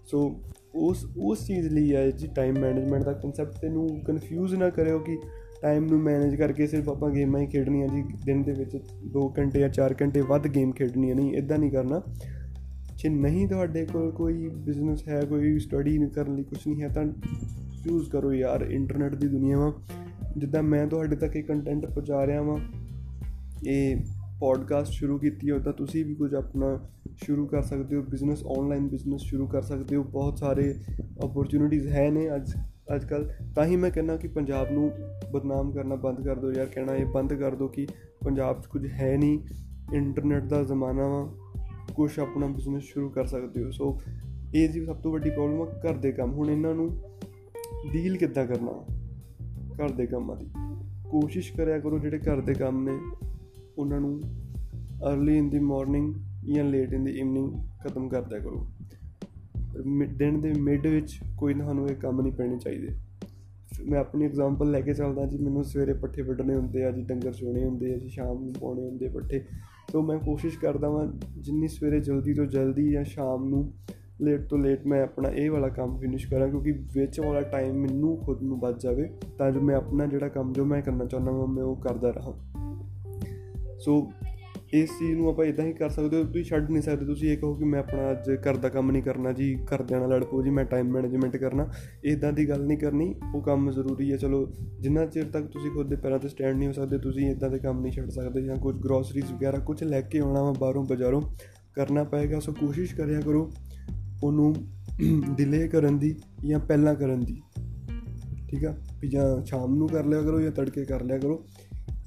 ਸੋ 0.06 0.42
ਉਸ 0.76 1.06
ਉਸ 1.18 1.48
ਚੀਜ਼ 1.48 1.68
ਲਈ 1.68 1.96
ਹੈ 1.96 2.12
ਜੀ 2.12 2.28
ਟਾਈਮ 2.28 2.60
ਮੈਨੇਜਮੈਂਟ 2.60 3.04
ਦਾ 3.04 3.14
ਕਨਸੈਪਟ 3.14 3.66
ਨੂੰ 3.66 4.02
ਕਨਫਿਊਜ਼ 4.08 4.56
ਨਾ 4.56 4.70
ਕਰਿਓ 4.70 5.00
ਕਿ 5.00 5.18
ਟਾਈਮ 5.62 5.86
ਨੂੰ 5.86 6.00
ਮੈਨੇਜ 6.00 6.36
ਕਰਕੇ 6.36 6.68
ਸਿਰਫ 6.68 6.90
ਆਪਾਂ 6.90 7.12
ਗੇਮਾਂ 7.12 7.42
ਹੀ 7.42 7.48
ਖੇਡਣੀਆਂ 7.48 7.88
ਜੀ। 7.88 8.04
ਦਿਨ 8.26 8.44
ਦੇ 8.44 8.52
ਵਿੱਚ 8.52 8.78
2 9.18 9.34
ਘੰਟੇ 9.38 9.60
ਜਾਂ 9.60 9.70
4 9.70 9.96
ਘੰਟੇ 10.02 10.22
ਵੱਧ 10.22 10.48
ਗੇਮ 10.48 10.72
ਖੇਡਣੀਆਂ 10.72 11.16
ਨਹੀਂ 11.16 11.34
ਇਦਾਂ 11.34 11.58
ਨਹੀਂ 11.58 11.72
ਕਰਨਾ। 11.72 12.02
ਜੇ 12.96 13.10
ਨਹੀਂ 13.10 13.48
ਤੁਹਾਡੇ 13.48 13.86
ਕੋਲ 13.86 14.12
ਕੋਈ 14.12 14.50
ਬਿਜ਼ਨਸ 14.50 15.08
ਹੈ, 15.08 15.22
ਕੋਈ 15.22 15.60
ਸਟੱਡੀ 15.60 16.00
ਕਰਨ 16.16 16.36
ਲਈ 16.36 16.44
ਕੁਝ 16.44 16.60
ਨਹੀਂ 16.68 16.82
ਹੈ, 16.82 16.88
ਤਾਂ 16.88 17.04
ਯੂਜ਼ 17.88 18.10
ਕਰੋ 18.10 18.34
ਯਾਰ 18.34 18.62
ਇੰਟਰਨੈਟ 18.62 19.16
ਦੀ 19.16 19.28
ਦੁਨੀਆ 19.28 19.58
ਵਾ। 19.58 19.74
ਜਿੱਦਾਂ 20.38 20.64
ਮੈਂ 20.64 20.88
ਤੁਹਾਡੇ 20.88 21.16
ਤੱਕ 21.16 21.36
ਇਹ 21.36 21.44
ਕੰਟੈਂਟ 21.44 21.86
ਪਹੁੰਚਾ 21.86 22.28
ਰਿਹਾ 22.28 22.42
ਵਾਂ, 22.42 22.58
ਇਹ 23.68 23.96
ਪੋਡਕਾਸਟ 24.40 24.92
ਸ਼ੁਰੂ 24.92 25.18
ਕੀਤੀ 25.18 25.52
ਹੋ 25.52 25.60
ਤਾਂ 25.60 25.74
ਤੁਸੀਂ 25.74 26.06
ਵੀ 26.06 26.16
ਕੁਝ 26.16 26.34
ਆਪਣਾ 26.34 26.90
ਸ਼ੁਰੂ 27.24 27.48
ਕਰ 27.48 27.62
ਸਕਦੇ 27.62 27.96
ਹੋ 27.96 28.02
ਬਿਜ਼ਨਸ 28.02 28.44
ਆਨਲਾਈਨ 28.58 28.88
ਬਿਜ਼ਨਸ 28.88 29.22
ਸ਼ੁਰੂ 29.22 29.48
ਕਰ 29.48 29.62
ਸਕਦੇ 29.62 29.96
ਹੋ। 29.96 30.04
ਬਹੁਤ 30.04 30.38
ਸਾਰੇ 30.38 30.76
ਓਪਰਚੁਨਿਟੀਜ਼ 31.24 31.88
ਹੈ 31.88 32.12
ਨੇ 32.12 32.36
ਅੱਜ 32.36 32.54
ਅੱਜ 32.96 33.06
ਕੱਲ 33.06 33.32
ਤਾਂ 33.56 33.66
ਹੀ 33.66 33.76
ਮੈਂ 33.76 33.92
ਕਹਿੰਦਾ 33.92 34.18
ਕਿ 34.18 34.28
ਪੰਜਾਬ 34.28 34.72
ਨੂੰ 34.72 34.92
ਬਦਨਾਮ 35.34 35.72
ਕਰਨਾ 35.72 35.96
ਬੰਦ 35.96 36.22
ਕਰ 36.22 36.40
ਦਿਓ। 36.40 36.52
ਯਾਰ 36.52 36.66
ਕਹਿਣਾ 36.66 36.96
ਇਹ 36.96 37.06
ਬੰਦ 37.06 37.34
ਕਰ 37.34 37.56
ਦਿਓ 37.56 37.68
ਕਿ 37.68 37.88
ਪੰਜਾਬ 38.26 38.62
'ਚ 38.62 38.66
ਕੁਝ 38.66 38.88
ਹੈ 38.88 39.18
ਨਹੀਂ। 39.18 39.40
ਇੰਟਰਨੈਟ 39.94 40.44
ਦਾ 40.44 40.64
ਜ਼ਮਾਨਾ 40.64 41.08
ਵਾ 41.08 41.34
ਕੁਝ 41.96 42.20
ਆਪਣਾ 42.20 42.48
ਬਿਜ਼ਨਸ 42.48 42.84
ਸ਼ੁਰੂ 42.84 43.10
ਕਰ 43.10 43.26
ਸਕਦੇ 43.26 43.64
ਹੋ। 43.64 43.72
ਸੋ 43.72 44.02
ਇਹ 44.56 44.70
ਜੀ 44.70 44.86
ਸਭ 44.86 44.96
ਤੋਂ 44.96 45.12
ਵੱਡੀ 45.12 45.30
ਪ੍ਰੋਬਲਮ 45.30 45.62
ਆ 45.62 45.66
ਘਰ 45.66 45.98
ਦੇ 45.98 46.12
ਕੰਮ। 46.12 46.34
ਹੁਣ 46.34 46.50
ਇਹਨਾਂ 46.50 46.76
ਨੂੰ 46.76 46.90
ਡੀਲ 47.94 48.18
ਕਿੱਦਾਂ 48.18 48.46
ਕਰਨਾ 48.46 48.72
ਘਰ 49.82 49.92
ਦੇ 49.92 50.06
ਕੰਮਾਂ 50.06 50.36
ਦੀ। 50.36 50.48
ਕੋਸ਼ਿਸ਼ 51.10 51.54
ਕਰਿਆ 51.54 51.80
ਕਰੋ 51.80 52.00
ਜਿਹੜੇ 52.00 52.18
ਘਰ 52.18 52.42
ਦੇ 52.42 52.54
ਕੰਮ 52.54 52.84
ਨੇ, 52.84 52.98
ਉਹਨਾਂ 53.78 54.00
ਨੂੰ 54.00 54.22
अर्ਲੀ 55.12 55.38
ਇਨ 55.38 55.50
ਦੀ 55.50 55.60
ਮਾਰਨਿੰਗ 55.60 56.14
ਜਾਂ 56.46 56.64
ਲੇਟ 56.64 56.94
ਇਨ 56.94 57.04
ਦੀ 57.04 57.12
ਈਵਨਿੰਗ 57.12 57.52
ਖਤਮ 57.84 58.10
ਕਰ 58.10 58.22
ਦਿਆ 58.22 58.40
ਕਰੋ। 58.40 58.68
ਦਿਨ 60.18 60.42
ਦੇ 60.42 60.54
ਮਿਡ 60.60 60.88
ਵਿੱਚ 60.88 61.20
ਕੋਈ 61.38 61.54
ਤੁਹਾਨੂੰ 61.54 61.90
ਇਹ 61.90 61.96
ਕੰਮ 61.96 62.22
ਨਹੀਂ 62.22 62.34
ਪੈਣੇ 62.34 62.58
ਚਾਹੀਦੇ। 62.58 62.88
ਮੈਂ 63.88 64.00
ਆਪਣੀ 64.00 64.26
ਐਗਜ਼ਾਮਪਲ 64.26 64.72
ਲੈ 64.72 64.82
ਕੇ 64.82 64.94
ਚੱਲਦਾ 64.94 65.26
ਜੀ, 65.26 65.38
ਮੈਨੂੰ 65.38 65.64
ਸਵੇਰੇ 65.64 65.94
ਪੱਠੇ 65.94 66.22
ਵੱਢਣੇ 66.22 66.56
ਹੁੰਦੇ 66.56 66.84
ਆ 66.84 66.92
ਜੀ, 66.92 67.02
ਡੰਗਰ 67.02 67.34
ਚੋਣੇ 67.34 67.66
ਹੁੰਦੇ 67.66 67.94
ਆ 67.94 67.98
ਜੀ, 67.98 68.10
ਸ਼ਾਮ 68.10 68.44
ਨੂੰ 68.44 68.54
ਪਾਉਣੇ 68.62 68.86
ਹੁੰਦੇ 68.86 69.10
ਪੱਠੇ। 69.10 69.44
ਤੋਂ 69.92 70.04
ਮੈਂ 70.04 70.20
ਕੋਸ਼ਿਸ਼ 70.20 70.60
ਕਰਦਾ 70.60 70.90
ਵਾਂ, 70.90 71.08
ਜਿੰਨੀ 71.38 71.68
ਸਵੇਰੇ 71.68 72.00
ਜਲਦੀ 72.00 72.34
ਤੋਂ 72.34 72.46
ਜਲਦੀ 72.46 72.92
ਜਾਂ 72.92 73.04
ਸ਼ਾਮ 73.04 73.50
ਨੂੰ 73.50 73.74
ਲੇਟ 74.22 74.42
ਤੋਂ 74.42 74.58
ਲੇਟ 74.58 74.86
ਮੈਂ 74.88 75.04
ਆਪਣਾ 75.04 75.30
ਇਹ 75.30 75.52
ਵਾਲਾ 75.52 75.70
ਕੰਮ 75.70 75.98
ਫਿਨਿਸ਼ 76.00 76.28
ਕਰਾਂ, 76.30 76.48
ਕਿਉਂਕਿ 76.48 76.72
ਵਿੱਚ 76.72 77.20
ਵਾਲਾ 77.20 77.42
ਟਾਈਮ 77.42 77.76
ਮੈਨੂੰ 77.76 78.18
ਖੁਦ 78.18 78.44
ਨੂੰ 78.44 78.60
ਬਚ 78.60 78.84
ਜਾਵੇ, 78.84 79.10
ਤਾਂ 79.38 79.52
ਜੋ 79.52 79.62
ਮੈਂ 79.62 79.76
ਆਪਣਾ 79.76 80.06
ਜਿਹੜਾ 80.06 80.28
ਕੰਮ 80.28 80.54
ਜੋ 80.54 80.66
ਮੈਂ 80.66 80.82
ਕਰਨਾ 80.82 81.06
ਚਾਹੁੰਦਾ 81.06 81.32
ਹਾਂ 81.32 81.48
ਮੈਂ 81.48 81.64
ਉਹ 81.64 81.76
ਕਰਦਾ 81.76 82.12
ਰਹਾ। 82.12 82.34
ਸੋ 83.80 84.12
ਇਸ 84.74 84.90
ਚੀਜ਼ 84.90 85.12
ਨੂੰ 85.12 85.30
ਆਪਾਂ 85.30 85.46
ਇਦਾਂ 85.46 85.66
ਹੀ 85.66 85.74
ਕਰ 85.74 85.90
ਸਕਦੇ 85.90 86.18
ਹੋ, 86.18 86.24
ਤੁਸੀਂ 86.24 86.44
ਛੱਡ 86.44 86.70
ਨਹੀਂ 86.70 86.82
ਸਕਦੇ। 86.82 87.06
ਤੁਸੀਂ 87.06 87.30
ਇਹ 87.30 87.38
ਕਹੋ 87.38 87.56
ਕਿ 87.56 87.66
ਮੈਂ 87.66 87.80
ਆਪਣਾ 87.80 88.12
ਅੱਜ 88.12 88.32
ਘਰ 88.32 88.58
ਦਾ 88.58 88.70
ਕੰਮ 88.70 88.92
ਨਹੀਂ 88.92 89.04
ਕਰਨਾ 89.04 89.32
ਜੀ, 89.32 89.56
ਘਰਦਿਆਂ 89.56 90.00
ਨਾਲ 90.00 90.10
ਲੜ 90.10 90.24
ਪੋ 90.24 90.44
ਜੀ, 90.44 90.50
ਮੈਂ 90.50 90.66
ਟਾਈਮ 90.66 90.92
ਮੈਨੇਜਮੈਂਟ 90.92 91.38
ਕਰਨਾ। 91.38 91.68
ਇਦਾਂ 92.04 92.34
ਦੀ 92.34 92.50
ਗੱਲ 92.50 92.66
ਨਹੀਂ 92.66 92.78
ਕਰਨੀ, 92.78 93.16
ਉਹ 93.36 93.42
ਕੰਮ 93.42 93.72
ਜ਼ਰੂਰੀ 93.72 94.12
ਹੈ। 94.12 94.18
ਚਲੋ, 94.18 94.52
ਜਿੰਨਾ 94.80 95.06
ਚਿਰ 95.06 95.24
ਤੱਕ 95.24 95.46
ਤੁਸੀਂ 95.46 95.72
ਖੁਦ 95.72 95.90
ਦੇ 95.90 95.96
ਪੈਰਾਂ 95.96 96.20
ਤੇ 96.20 96.30
ਸਟੈਂਡ 96.30 96.58
ਨਹੀਂ 96.58 96.68
ਹੋ 96.68 96.74
ਸਕਦੇ, 96.74 96.98
ਤੁਸੀਂ 96.98 97.32
ਇਦਾਂ 97.32 97.50
ਦੇ 97.50 97.60
ਕੰਮ 97.60 97.82
ਨਹੀਂ 97.82 97.92
ਛੱਡ 97.92 98.10
ਸਕਦੇ 98.10 98.42
ਜਾਂ 98.42 98.56
ਕੁਝ 98.56 98.76
ਗਰੋਸਰੀਜ਼ 98.76 99.34
ਵਗੈਰਾ 99.34 99.58
ਕੁਝ 99.58 99.84
ਲੈ 99.84 100.02
ਕੇ 100.02 100.20
ਆਉਣਾ 100.20 100.44
ਵਾ 100.44 100.54
ਬਾਹਰੋਂ 100.60 100.86
ਬਾਜ਼ਾਰੋਂ, 100.86 101.22
ਕਰਨਾ 101.74 102.04
ਪਏਗਾ। 102.04 102.40
ਸੋ 102.40 102.52
ਕੋਸ਼ਿਸ਼ 102.52 102.96
ਕਰਿਆ 102.96 103.22
ਕਰੋ 103.22 103.52
ਉਹਨੂੰ 104.24 104.56
ਡਿਲੇ 105.38 105.68
ਕਰਨ 105.68 106.00
ਦੀ 106.00 106.16
ਜਾਂ 106.48 106.60
ਪਹਿਲਾਂ 106.60 106.96
ਕਰਨ 106.96 107.20
ਦੀ। 107.20 107.42
ਠੀਕ 108.50 108.66
ਆ? 108.66 108.76
ਵੀ 109.00 109.10
ਜਾਂ 109.10 109.46
ਸ਼ਾਮ 109.46 109.76
ਨੂੰ 109.76 109.88
ਕਰ 109.88 110.06
ਲਿਆ 110.06 110.22
ਕਰੋ 110.22 110.42
ਜਾਂ 110.42 110.52
ਤੜਕੇ 110.52 110.86
ਕਰ 110.86 111.04
ਲਿਆ 111.04 111.18
ਕਰੋ। 111.18 111.46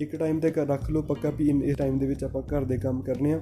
ਇੱਕ 0.02 0.16
ਟਾਈਮ 0.16 0.40
ਤੇ 0.40 0.52
ਰੱਖ 0.56 0.90
ਲਓ 0.90 1.02
ਪੱਕਾ 1.02 1.31
ਵੀ 1.31 1.62
ਇਸ 1.64 1.76
ਟਾਈਮ 1.76 1.99
ਦੇ 1.99 2.06
ਵਿੱਚ 2.06 2.25
ਆਪਾਂ 2.25 2.43
ਘਰ 2.43 2.64
ਦੇ 2.64 2.76
ਕੰਮ 2.76 3.02
ਕਰਨੇ 3.02 3.32
ਆ। 3.32 3.40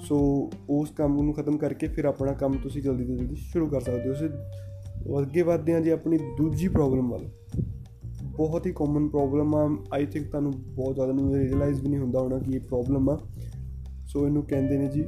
ਸੋ 0.00 0.50
ਉਸ 0.70 0.90
ਕੰਮ 0.90 1.22
ਨੂੰ 1.22 1.34
ਖਤਮ 1.34 1.58
ਕਰਕੇ 1.58 1.86
ਫਿਰ 1.86 2.04
ਆਪਣਾ 2.04 2.32
ਕੰਮ 2.32 2.52
ਤੁਸੀਂ 2.52 2.82
ਜਲਦੀ 2.82 3.04
ਤੋਂ 3.04 3.16
ਜਲਦੀ 3.16 3.34
ਸ਼ੁਰੂ 3.34 3.66
ਕਰ 3.66 3.80
ਸਕਦੇ 3.80 4.08
ਹੋ। 4.08 4.14
ਸੋ 4.14 5.20
ਅੱਗੇ 5.20 5.42
ਵਧਦੇ 5.42 5.74
ਹਾਂ 5.74 5.80
ਜੀ 5.80 5.90
ਆਪਣੀ 5.90 6.16
ਦੂਜੀ 6.16 6.68
ਪ੍ਰੋਬਲਮ 6.68 7.10
ਵੱਲ। 7.10 7.28
ਬਹੁਤ 8.22 8.66
ਹੀ 8.66 8.72
ਕਾਮਨ 8.72 9.08
ਪ੍ਰੋਬਲਮ 9.08 9.54
ਆ। 9.54 9.84
ਆਈ 9.94 10.06
ਥਿੰਕ 10.06 10.28
ਤੁਹਾਨੂੰ 10.28 10.52
ਬਹੁਤ 10.56 10.94
ਜ਼ਿਆਦਾ 10.94 11.12
ਨੂੰ 11.12 11.34
ਰਿਅਲਾਈਜ਼ 11.34 11.80
ਵੀ 11.80 11.88
ਨਹੀਂ 11.88 12.00
ਹੁੰਦਾ 12.00 12.20
ਹੋਣਾ 12.20 12.38
ਕਿ 12.38 12.52
ਇਹ 12.52 12.60
ਪ੍ਰੋਬਲਮ 12.60 13.10
ਆ। 13.10 13.20
ਸੋ 14.06 14.26
ਇਹਨੂੰ 14.26 14.42
ਕਹਿੰਦੇ 14.42 14.78
ਨੇ 14.78 14.86
ਜੀ 14.86 15.04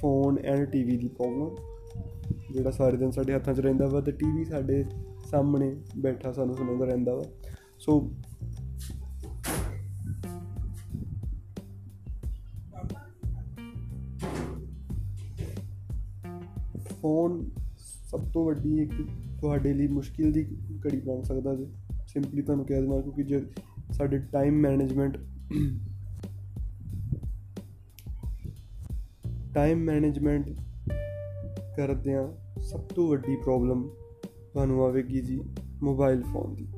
ਫੋਨ 0.00 0.38
ਐਂਡ 0.38 0.64
ਟੀਵੀ 0.64 0.96
ਦੀ 0.96 1.08
ਪ੍ਰੋਬਲਮ 1.08 1.56
ਜਿਹੜਾ 2.52 2.70
ਸਾਰੇ 2.70 2.96
ਦਿਨ 2.96 3.10
ਸਾਡੇ 3.10 3.34
ਹੱਥਾਂ 3.34 3.54
'ਚ 3.54 3.60
ਰਹਿੰਦਾ 3.60 3.86
ਵਾ 3.86 4.00
ਤੇ 4.00 4.12
ਟੀਵੀ 4.12 4.44
ਸਾਡੇ 4.44 4.84
ਸਾਹਮਣੇ 5.30 5.76
ਬੈਠਾ 5.98 6.32
ਸਾਨੂੰ 6.32 6.54
ਸੁਣਾਉਂਦਾ 6.54 6.84
ਰਹਿੰਦਾ 6.84 7.14
ਵਾ। 7.14 7.22
ਸੋ 7.78 8.10
ਫੋਨ 17.04 17.50
ਸਭ 18.10 18.20
ਤੋਂ 18.32 18.46
ਵੱਡੀ 18.46 18.82
ਇੱਕ 18.82 18.92
ਤੁਹਾਡੇ 19.40 19.74
ਲਈ 19.74 19.86
ਮੁਸ਼ਕਿਲ 19.86 20.32
ਦੀ 20.32 20.56
ਘੜੀ 20.86 20.96
ਬਣ 20.96 21.22
ਸਕਦਾ 21.22 21.54
ਜੀ। 21.54 21.66
ਸਿੰਪਲੀ 22.06 22.42
ਤੁਹਾਨੂੰ 22.42 22.66
ਕਹਿ 22.66 22.80
ਦੇਣਾ 22.80 23.00
ਕਿਉਂਕਿ 23.00 23.22
ਜੇ 23.22 23.42
ਸਾਡੇ 23.92 24.18
ਟਾਈਮ 24.18 24.54
ਮੈਨੇਜਮੈਂਟ 24.54 25.18
ਟਾਈਮ 29.54 29.78
ਮੈਨੇਜਮੈਂਟ 29.78 30.50
ਕਰਦਿਆਂ 31.76 32.28
ਸਭ 32.60 32.80
ਤੋਂ 32.80 33.08
ਵੱਡੀ 33.08 33.36
ਪ੍ਰੋਬਲਮ 33.36 33.90
ਤੁਹਾਨੂੰ 34.52 34.84
ਆਵੇਗੀ 34.84 35.20
ਜੀ 35.20 35.40
ਮੋਬਾਈਲ 35.82 36.22
ਫੋਨ 36.22 36.54
ਦੀ। 36.54 36.68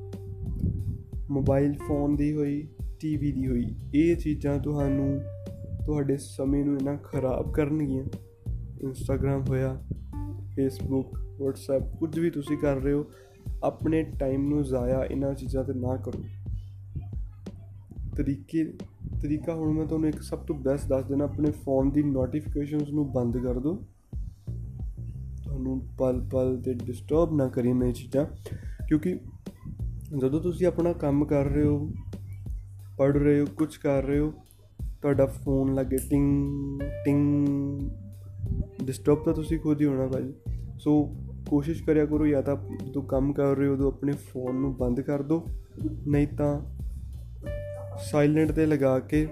ਮੋਬਾਈਲ 1.29 1.73
ਫੋਨ 1.73 2.15
ਦੀ 2.15 2.33
ਹੋਈ 2.33 2.67
ਟੀਵੀ 2.99 3.31
ਦੀ 3.31 3.47
ਹੋਈ, 3.47 3.75
ਇਹ 3.95 4.15
ਚੀਜ਼ਾਂ 4.15 4.59
ਤੁਹਾਨੂੰ 4.59 5.21
ਤੁਹਾਡੇ 5.85 6.17
ਸਮੇਂ 6.17 6.65
ਨੂੰ 6.65 6.77
ਇਨਾ 6.77 6.95
ਖਰਾਬ 6.95 7.53
ਕਰਨਗੀਆਂ। 7.53 8.05
ਇੰਸਟਾਗ੍ਰam 8.81 9.45
ਹੋਇਆ 9.49 9.83
ਫੇਸਬੁੱਕ 10.57 11.17
WhatsApp, 11.41 11.97
ਕੁਝ 11.97 12.19
ਵੀ 12.19 12.29
ਤੁਸੀਂ 12.29 12.57
ਕਰ 12.57 12.75
ਰਹੇ 12.75 12.93
ਹੋ, 12.93 13.05
ਆਪਣੇ 13.63 14.01
ਟਾਈਮ 14.19 14.47
ਨੂੰ 14.49 14.63
ਜ਼ਾਇਆ 14.63 15.03
ਇਹਨਾਂ 15.03 15.33
ਚੀਜ਼ਾਂ 15.33 15.63
ਤੇ 15.63 15.73
ਨਾ 15.73 15.95
ਕਰੋ। 15.95 16.23
ਤਰੀਕੇ, 18.15 18.63
ਤਰੀਕਾ 19.21 19.53
ਹੁਣ 19.55 19.73
ਮੈਂ 19.73 19.85
ਤੁਹਾਨੂੰ 19.85 20.09
ਇੱਕ 20.09 20.21
ਸਭ 20.21 20.39
ਤੋਂ 20.39 20.55
ਬੈਸਟ 20.55 20.87
ਦੱਸ 20.87 21.05
ਦੇਣਾ, 21.05 21.23
ਆਪਣੇ 21.23 21.51
ਫੋਨ 21.63 21.91
ਦੀ 21.91 22.03
ਨੋਟੀਫਿਕੇਸ਼ਨਸ 22.03 22.89
ਨੂੰ 22.89 23.11
ਬੰਦ 23.13 23.37
ਕਰ 23.37 23.59
ਦਿਓ। 23.59 23.75
ਤੁਹਾਨੂੰ 25.43 25.79
ਪਲ 25.97 26.21
ਪਲ 26.31 26.57
ਤੇ 26.65 26.73
ਡਿਸਟਰਬ 26.73 27.35
ਨਾ 27.35 27.47
ਕਰੀ 27.47 27.69
ਇਹ 27.69 27.93
ਚੀਜ਼ਾਂ, 27.93 28.25
ਕਿਉਂਕਿ 28.87 29.19
ਜਦੋਂ 30.17 30.41
ਤੁਸੀਂ 30.41 30.67
ਆਪਣਾ 30.67 30.93
ਕੰਮ 30.93 31.25
ਕਰ 31.25 31.45
ਰਹੇ 31.45 31.65
ਹੋ 31.65 31.89
ਪੜ 32.97 33.17
ਰਹੇ 33.17 33.39
ਹੋ 33.39 33.45
ਕੁਝ 33.57 33.75
ਕਰ 33.77 34.03
ਰਹੇ 34.03 34.19
ਹੋ, 34.19 34.33
ਤੁਹਾਡਾ 35.01 35.25
ਫੋਨ 35.25 35.73
ਲੱਗੇ, 35.75 35.97
ਟਿੰਗ 36.09 36.81
ਟਿੰਗ 37.05 37.89
ਡਿਸਟਰਬ 38.83 39.23
ਤਾਂ 39.23 39.33
ਤੁਸੀਂ 39.33 39.59
ਖੁਦ 39.59 39.81
ਹੀ 39.81 39.85
ਹੋਣਾ 39.85 40.07
ਭਾਈ 40.07 40.33
ਸੋ 40.79 41.15
ਕੋਸ਼ਿਸ਼ 41.49 41.83
ਕਰਿਆ 41.83 42.05
ਕਰੋ 42.05 42.27
ਜਾਂ 42.27 42.41
ਤਾਂ 42.41 42.55
ਜਦੋਂ 42.85 43.01
ਕੰਮ 43.01 43.33
ਕਰ 43.33 43.55
ਰਹੇ 43.55 43.67
ਹੋ 43.67 43.73
ਉਦੋਂ 43.73 43.91
ਆਪਣੇ 43.91 44.13
ਫੋਨ 44.13 44.55
ਨੂੰ 44.55 44.77
ਬੰਦ 44.77 45.01
ਕਰ 45.01 45.21
ਦਿਓ, 45.21 45.47
ਨਹੀਂ 46.07 46.27
ਤਾਂ 46.27 46.61
ਸਾਇਲੈਂਟ 48.11 48.51
ਤੇ 48.51 48.65
ਲਗਾ 48.65 48.99
ਕੇ 48.99 49.27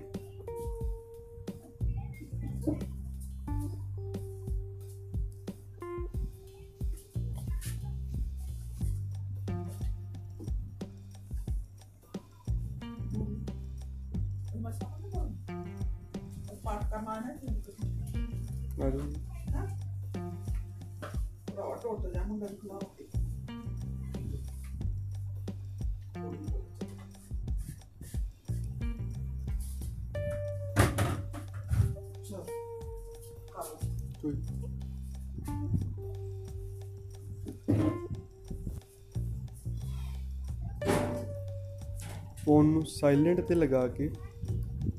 ਫੋਨ 42.46 42.66
ਨੂੰ 42.66 42.86
ਸਾਇਲੈਂਟ 42.86 43.42
ਤੇ 43.42 43.56
ਲਗਾ 43.56 43.88
ਕੇ 43.88 44.10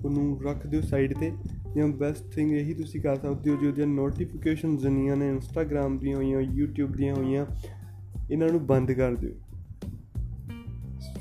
ਉਹਨੂੰ 0.05 0.43
ਰੱਖ 0.43 0.67
ਦਿਓ 0.67 0.81
ਸਾਈਡ 0.81 1.19
ਤੇ 1.19 1.33
ਜਾਂ 1.77 1.89
ਬੈਸਟ 1.89 2.25
ਥਿੰਗ 2.35 2.53
ਇਹੀ 2.53 2.75
ਤੁਸੀਂ 2.75 3.01
ਕਰ 3.01 3.17
ਸਕਦੇ 3.17 3.51
ਹੋ, 3.51 3.57
ਜੋ 3.57 3.69
ਉਹਦੀਆਂ 3.69 3.87
ਨੋਟੀਫਿਕੇਸ਼ਨਸ 3.87 4.81
ਜਨੀਆਂ 4.81 5.17
ਨੇ 5.17 5.29
ਇੰਸਟਾਗ੍ਰam 5.29 5.99
ਦੀਆਂ 5.99 6.17
ਹੋਈਆਂ, 6.17 6.41
YouTube 6.41 6.97
ਦੀਆਂ 6.97 7.15
ਹੋਈਆਂ, 7.15 7.47
ਇਹਨਾਂ 8.31 8.49
ਨੂੰ 8.49 8.67
ਬੰਦ 8.67 8.93
ਕਰ 8.93 9.15
ਦਿਓ। 9.15 9.31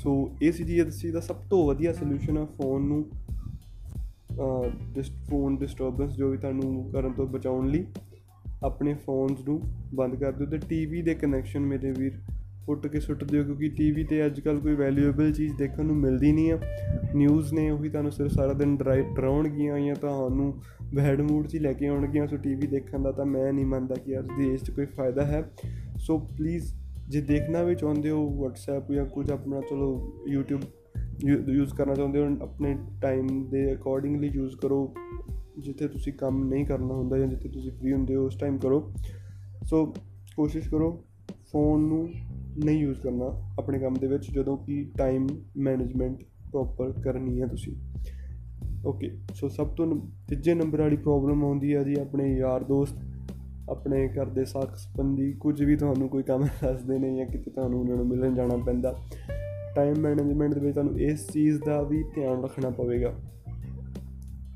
ਸੋ 0.02 0.36
ਇਸ 0.42 0.56
ਚੀਜ਼ 0.56 1.12
ਦਾ 1.12 1.20
ਸਭ 1.20 1.36
ਤੋਂ 1.36 1.66
ਵਧੀਆ 1.66 1.92
ਸੋਲੂਸ਼ਨ 1.92 2.38
ਆ 2.38 2.44
ਫੋਨ 2.44 2.82
ਨੂੰ 2.82 3.04
ਡਿਸ 3.04 3.25
ਫੋਨ 5.30 5.56
ਡਿਸਟਰਬੈਂਸ 5.56 6.16
ਜੋ 6.16 6.30
ਵੀ 6.30 6.36
ਤੁਹਾਨੂੰ 6.36 6.90
ਕਰਨ 6.92 7.12
ਤੋਂ 7.12 7.26
ਬਚਾਉਣ 7.26 7.68
ਲਈ 7.68 7.86
ਆਪਣੇ 8.64 8.94
ਫੋਨਸ 8.94 9.40
ਨੂੰ 9.48 9.60
ਬੰਦ 9.94 10.14
ਕਰ 10.14 10.32
ਦਿਓ 10.32 10.46
ਤੇ 10.46 10.58
ਟੀਵੀ 10.58 11.02
ਦੇ 11.02 11.14
ਕਨੈਕਸ਼ਨ 11.14 11.60
ਮੇਰੇ 11.60 11.90
ਵੀਰ 11.90 12.12
ਫੁੱਟ 12.66 12.86
ਕੇ 12.86 13.00
ਸੁੱਟ 13.00 13.24
ਦਿਓ 13.24 13.44
ਕਿਉਂਕਿ 13.44 13.68
ਟੀਵੀ 13.68 14.04
ਤੇ 14.04 14.26
ਅੱਜ 14.26 14.40
ਕੱਲ 14.40 14.58
ਕੋਈ 14.58 14.74
ਵੈਲਿਊਏਬਲ 14.74 15.32
ਚੀਜ਼ 15.32 15.56
ਦੇਖਣ 15.56 15.84
ਨੂੰ 15.84 15.96
ਮਿਲਦੀ 15.96 16.32
ਨਹੀਂ 16.32 16.52
ਆ। 16.52 16.58
ਨਿਊਜ਼ 17.14 17.54
ਨੇ 17.54 17.70
ਉਹੀ 17.70 17.88
ਤੁਹਾਨੂੰ 17.88 18.12
ਸਿਰਫ 18.12 18.30
ਸਾਰਾ 18.30 18.52
ਦਿਨ 18.52 18.76
ਡਰਾਉਣਗੀਆਂ 18.76 19.78
ਜਾਂ 19.80 19.94
ਤੁਹਾਨੂੰ 19.94 20.54
ਬੈਡ 20.94 21.20
ਮੂਡ 21.20 21.46
'ਚ 21.46 21.54
ਹੀ 21.54 21.58
ਲੈ 21.58 21.72
ਕੇ 21.72 21.86
ਆਉਣਗੀਆਂ, 21.86 22.26
ਸੋ 22.26 22.36
ਟੀਵੀ 22.36 22.66
ਦੇਖਣ 22.66 23.02
ਦਾ 23.02 23.12
ਤਾਂ 23.12 23.26
ਮੈਂ 23.26 23.52
ਨਹੀਂ 23.52 23.66
ਮੰਨਦਾ 23.66 23.94
ਕਿ 23.94 24.18
ਅੱਜ 24.18 24.26
ਦੀ 24.26 24.48
ਏਜ 24.54 24.60
'ਚ 24.60 24.70
ਕੋਈ 24.70 24.86
ਫਾਇਦਾ 24.86 25.26
ਹੈ। 25.26 25.50
ਸੋ 25.98 26.18
ਪਲੀਜ਼ 26.18 26.74
ਜੇ 27.08 27.20
ਦੇਖਣਾ 27.20 27.62
ਵੀ 27.62 27.74
ਚਾਹੁੰਦੇ 27.74 28.10
ਹੋ 28.10 28.46
WhatsApp 28.46 28.94
ਜਾਂ 28.94 29.06
ਕੁਝ 29.06 29.30
ਆਪਣਾ, 29.30 29.60
ਚਲੋ 29.60 30.12
YouTube 30.34 30.66
ਯੂਜ਼ 31.24 31.74
ਕਰਨਾ 31.74 31.94
ਚਾਹੁੰਦੇ 31.94 32.20
ਹੋ 32.20 32.36
ਆਪਣੇ 32.42 32.76
ਟਾਈਮ 33.02 33.48
ਦੇ 33.50 33.74
ਅਕੋਰਡਿੰਗਲੀ 33.74 34.28
ਯੂਜ਼ 34.28 34.56
ਕਰੋ। 34.56 34.94
ਜਿੱਥੇ 35.58 35.88
ਤੁਸੀਂ 35.88 36.12
ਕੰਮ 36.12 36.48
ਨਹੀਂ 36.48 36.64
ਕਰਨਾ 36.66 36.94
ਹੁੰਦਾ 36.94 37.18
ਜਾਂ 37.18 37.26
ਜਿੱਥੇ 37.26 37.48
ਤੁਸੀਂ 37.48 37.72
ਫ੍ਰੀ 37.72 37.92
ਹੁੰਦੇ 37.92 38.14
ਹੋ, 38.14 38.24
ਉਸ 38.26 38.36
ਟਾਈਮ 38.36 38.58
ਕਰੋ। 38.58 38.92
ਸੋ 39.64 39.94
ਕੋਸ਼ਿਸ਼ 40.36 40.70
ਕਰੋ 40.70 41.04
ਫੋਨ 41.52 41.80
ਨੂੰ 41.80 42.08
ਨਹੀਂ 42.64 42.78
ਯੂਜ਼ 42.78 43.00
ਕਰਨਾ 43.00 43.52
ਆਪਣੇ 43.58 43.78
ਕੰਮ 43.78 43.94
ਦੇ 43.94 44.06
ਵਿੱਚ, 44.06 44.30
ਜਦੋਂ 44.30 44.56
ਕਿ 44.56 44.90
ਟਾਈਮ 44.98 45.26
ਮੈਨੇਜਮੈਂਟ 45.56 46.22
ਪ੍ਰੋਪਰ 46.22 46.92
ਕਰਨੀ 47.02 47.40
ਹੈ 47.40 47.46
ਤੁਸੀਂ। 47.46 47.76
ਓਕੇ 48.86 49.10
ਸੋ 49.34 49.48
ਸਭ 49.48 49.66
ਤੋਂ 49.66 50.00
ਤੀਜੇ 50.28 50.54
ਨੰਬਰ 50.54 50.80
ਵਾਲੀ 50.80 50.96
ਪ੍ਰੋਬਲਮ 50.96 51.44
ਆਉਂਦੀ 51.44 51.74
ਹੈ 51.74 51.82
ਜੀ 51.82 51.94
ਆਪਣੇ 52.00 52.36
ਯਾਰ 52.36 52.64
ਦੋਸਤ, 52.64 52.96
ਆਪਣੇ 53.70 54.08
ਘਰ 54.08 54.26
ਦੇ 54.26 54.44
ਸਾਖ 54.44 54.76
ਸੰਬੰਧੀ 54.76 55.32
ਕੁਝ 55.32 55.62
ਵੀ 55.62 55.76
ਤੁਹਾਨੂੰ 55.76 56.08
ਕੋਈ 56.08 56.22
ਕੰਮ 56.22 56.44
ਦੱਸਦੇ 56.62 56.98
ਨੇ 56.98 57.16
ਜਾਂ 57.16 57.26
ਕਿਤੇ 57.26 57.50
ਤੁਹਾਨੂੰ 57.50 57.80
ਉਹਨਾਂ 57.80 57.96
ਨੂੰ 57.96 58.06
ਮਿਲਣ 58.06 58.34
ਜਾਣਾ 58.34 58.56
ਪੈਂਦਾ। 58.56 58.96
ਟਾਈਮ 59.76 59.94
ਮੈਨੇਜਮੈਂਟ 59.98 60.54
ਦੇ 60.54 60.60
ਵਿੱਚ 60.60 60.74
ਤੁਹਾਨੂੰ 60.74 61.00
ਇਸ 61.00 61.28
ਚੀਜ਼ 61.30 61.62
ਦਾ 61.66 61.82
ਵੀ 61.82 62.04
ਧਿਆਨ 62.14 62.42
ਰੱਖਣਾ 62.42 62.70
ਪਵੇਗਾ। 62.70 63.14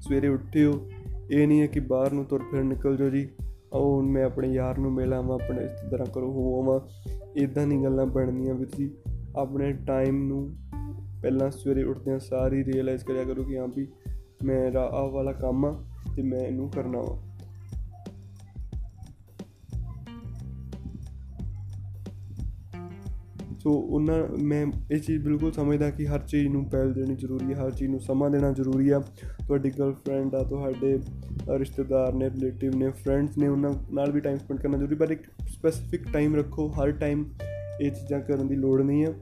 ਸਵੇਰੇ 0.01 0.29
ਉੱਠਿਓ, 0.29 0.89
ਇਹ 1.31 1.49
ਨਹੀਂ 1.49 1.61
ਹੈ 1.61 1.67
ਕਿ 1.67 1.81
ਬਾਹਰ 1.81 2.13
ਨੂੰ 2.13 2.25
ਤੁਰ 2.25 2.43
ਫਿਰ 2.51 2.63
ਨਿਕਲ 2.63 2.97
ਜਾਓ 2.97 3.09
ਜੀ। 3.09 3.29
ਉਹ 3.73 4.03
ਮੈਂ 4.03 4.25
ਆਪਣੇ 4.25 4.49
ਯਾਰ 4.49 4.79
ਨੂੰ 4.79 4.93
ਮਿਲਾਂ 4.93 5.23
ਮੈਂ 5.23 5.35
ਆਪਣੇ 5.35 5.65
ਇਸ 5.65 5.91
ਤਰ੍ਹਾਂ 5.91 6.07
ਕਰੋ 6.15 6.33
ਹੋਵਾਂ 6.33 6.81
ਇਦਾਂ 7.37 7.67
ਨਹੀਂ 7.67 7.85
ਗੱਲਾਂ 7.85 8.07
ਬਣਨੀਆਂ 8.07 8.55
ਵੀ 8.55 8.65
ਤੁਸੀਂ 8.65 8.91
ਆਪਣੇ 9.37 9.73
ਟਾਈਮ 9.73 10.29
ਨੂੰ 10.29 10.57
ਪਹਿਲਾਂ 11.23 11.51
ਸਵੇਰੇ 11.51 11.83
ਉੱਠਦਿਆਂ 11.83 12.19
ਸਾਰੀ 12.19 12.65
ਰੀਅਲਾਈਜ਼ 12.65 13.05
ਕਰਿਆ 13.05 13.25
ਕਰੋ 13.25 13.43
ਕਿ 13.43 13.59
ਹਾਂ 13.59 13.69
ਵੀ 13.77 13.89
ਮੇਰਾ 14.45 14.83
ਆਹ 14.83 15.11
ਵਾਲਾ 15.11 15.33
ਕੰਮ 15.33 15.67
ਆ 15.67 15.85
ਤੇ 16.17 16.23
ਮੈਂ 16.23 16.41
ਇਹਨੂੰ 16.41 16.71
ਕਰਨਾ 16.71 16.99
ਵਾ। 17.01 17.30
ਸੋ 23.63 23.71
ਉਹਨਾਂ, 23.71 24.23
ਮੈਂ 24.43 24.67
ਇਹ 24.91 25.01
ਚੀਜ਼ 25.01 25.23
ਬਿਲਕੁਲ 25.25 25.53
ਸਮਝਦਾ 25.53 25.91
ਕਿ 25.91 26.07
ਹਰ 26.07 26.19
ਚੀਜ਼ 26.19 26.47
ਨੂੰ 26.49 26.65
ਪਹਿਲ 26.65 26.93
ਦੇਣੀ 26.93 27.17
ਜ਼ਰੂਰੀ 27.17 27.53
ਹੈ, 27.53 27.55
ਹਰ 27.55 27.71
ਚੀਜ਼ 27.71 27.91
ਨੂੰ 27.91 28.01
ਸਮਾਂ 28.01 28.31
ਦੇਣਾ 28.31 28.53
ਜ਼ਰੂਰੀ 28.53 28.89
ਆ 28.91 29.01
ਤੁਹਾਡੀ 29.47 29.71
ਗਰਲਫ੍ਰੈਂਡ 29.71 30.35
ਆ, 30.35 30.43
ਤੁਹਾਡੇ 30.43 30.99
ਰਿਸ਼ਤੇਦਾਰ 31.59 32.15
ਨੇ 32.15 32.31
ਰਿਲੇਟਿਵ 32.31 32.77
ਨੇ 32.77 32.91
ਫਰੈਂਡਸ 32.91 33.39
ਨੇ, 33.39 33.49
ਉਹਨਾਂ 33.49 33.73
ਨਾਲ 33.93 34.13
ਵੀ 34.13 34.21
ਟਾਈਮ 34.21 34.39
ਸਪੈਂਡ 34.39 34.61
ਕਰਨਾ 34.61 34.79
ਜ਼ਰੂਰੀ 34.79 34.97
ਪਰ 34.97 35.11
ਇੱਕ 35.11 35.23
ਸਪੈਸਿਫਿਕ 35.49 36.13
ਟਾਈਮ 36.13 36.37
ਰੱਖੋ, 36.37 36.69
ਹਰ 36.69 36.91
ਟਾਈਮ 36.91 37.25
ਇਹ 37.81 37.91
ਚੀਜ਼ਾਂ 37.91 38.21
ਕਰਨ 38.21 38.49
ਦੀ 38.49 38.57
ਲੋੜ 38.57 38.83
ਨਹੀਂ 38.83 39.07
ਆ 39.07 39.13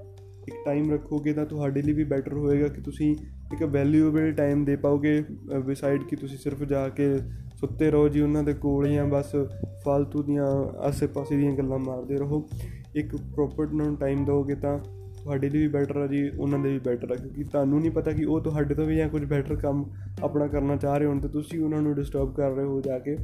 ਇੱਕ 0.48 0.56
ਟਾਈਮ 0.64 0.92
ਰੱਖੋਗੇ 0.92 1.32
ਤਾਂ 1.32 1.46
ਤੁਹਾਡੇ 1.46 1.82
ਲਈ 1.82 1.92
ਵੀ 1.92 2.04
ਬੈਟਰ 2.04 2.32
ਹੋਏਗਾ 2.32 2.68
ਕਿ 2.68 2.80
ਤੁਸੀਂ 2.80 3.16
ਇੱਕ 3.52 3.62
ਵੈਲਿਊਏਬਲ 3.62 4.32
ਟਾਈਮ 4.32 4.64
ਦੇ 4.64 4.76
ਪਾਓਗੇ 4.76 5.22
ਵਿਸਾਈਡ 5.66 6.02
ਕਿ 6.02 6.16
ਤੁਸੀਂ 6.16 6.38
ਸਿਰਫ 6.38 6.62
ਜਾ 6.62 6.88
ਕੇ 6.88 7.16
ਸੁੱਤੇ 7.60 7.90
ਰਹੋ 7.90 8.08
ਜੀ 8.08 8.20
ਉਹਨਾਂ 8.20 8.42
ਦੇ 8.42 8.52
ਕੋਲ 8.54 8.88
ਜਾਂ 8.88 9.06
ਬਸ 9.06 9.36
ਫालतू 9.84 10.22
ਦੀਆਂ 10.22 10.46
ਆਸੇ-ਪਾਸੇ 10.78 11.36
ਦੀਆਂ 11.36 11.52
ਗੱਲਾਂ 11.52 11.78
ਮਾਰਦੇ 11.78 12.16
ਰਹੋ। 12.16 12.48
ਇੱਕ 12.98 13.16
ਪ੍ਰੋਪਰ 13.16 13.66
ਨੂੰ 13.66 13.96
ਟਾਈਮ 13.96 14.24
ਦਿਓਗੇ 14.24 14.54
ਤਾਂ 14.54 14.78
ਤੁਹਾਡੇ 15.22 15.50
ਲਈ 15.50 15.58
ਵੀ 15.58 15.68
ਬੈਟਰ 15.68 15.96
ਆ 15.96 16.06
ਜੀ, 16.06 16.28
ਉਹਨਾਂ 16.28 16.58
ਦੇ 16.58 16.72
ਵੀ 16.72 16.78
ਬੈਟਰ 16.78 17.10
ਆ, 17.10 17.14
ਕਿਉਂਕਿ 17.14 17.44
ਤੁਹਾਨੂੰ 17.44 17.80
ਨਹੀਂ 17.80 17.90
ਪਤਾ 17.90 18.10
ਕਿ 18.10 18.24
ਉਹ 18.24 18.40
ਤੁਹਾਡੇ 18.40 18.74
ਤੋਂ 18.74 18.86
ਵੀ 18.86 18.96
ਜਾਂ 18.96 19.08
ਕੁਝ 19.08 19.24
ਬੈਟਰ 19.24 19.56
ਕੰਮ 19.56 19.90
ਆਪਣਾ 20.22 20.46
ਕਰਨਾ 20.46 20.76
ਚਾਹ 20.76 20.98
ਰਹੇ 20.98 21.06
ਹੋਣ 21.06 21.20
ਤੇ 21.20 21.28
ਤੁਸੀਂ 21.28 21.60
ਉਹਨਾਂ 21.60 21.82
ਨੂੰ 21.82 21.94
ਡਿਸਟਰਬ 21.94 22.34
ਕਰ 22.34 22.50
ਰਹੇ 22.50 22.64
ਹੋ 22.64 22.80
ਜਾ 22.80 22.98
ਕੇ। 22.98 23.16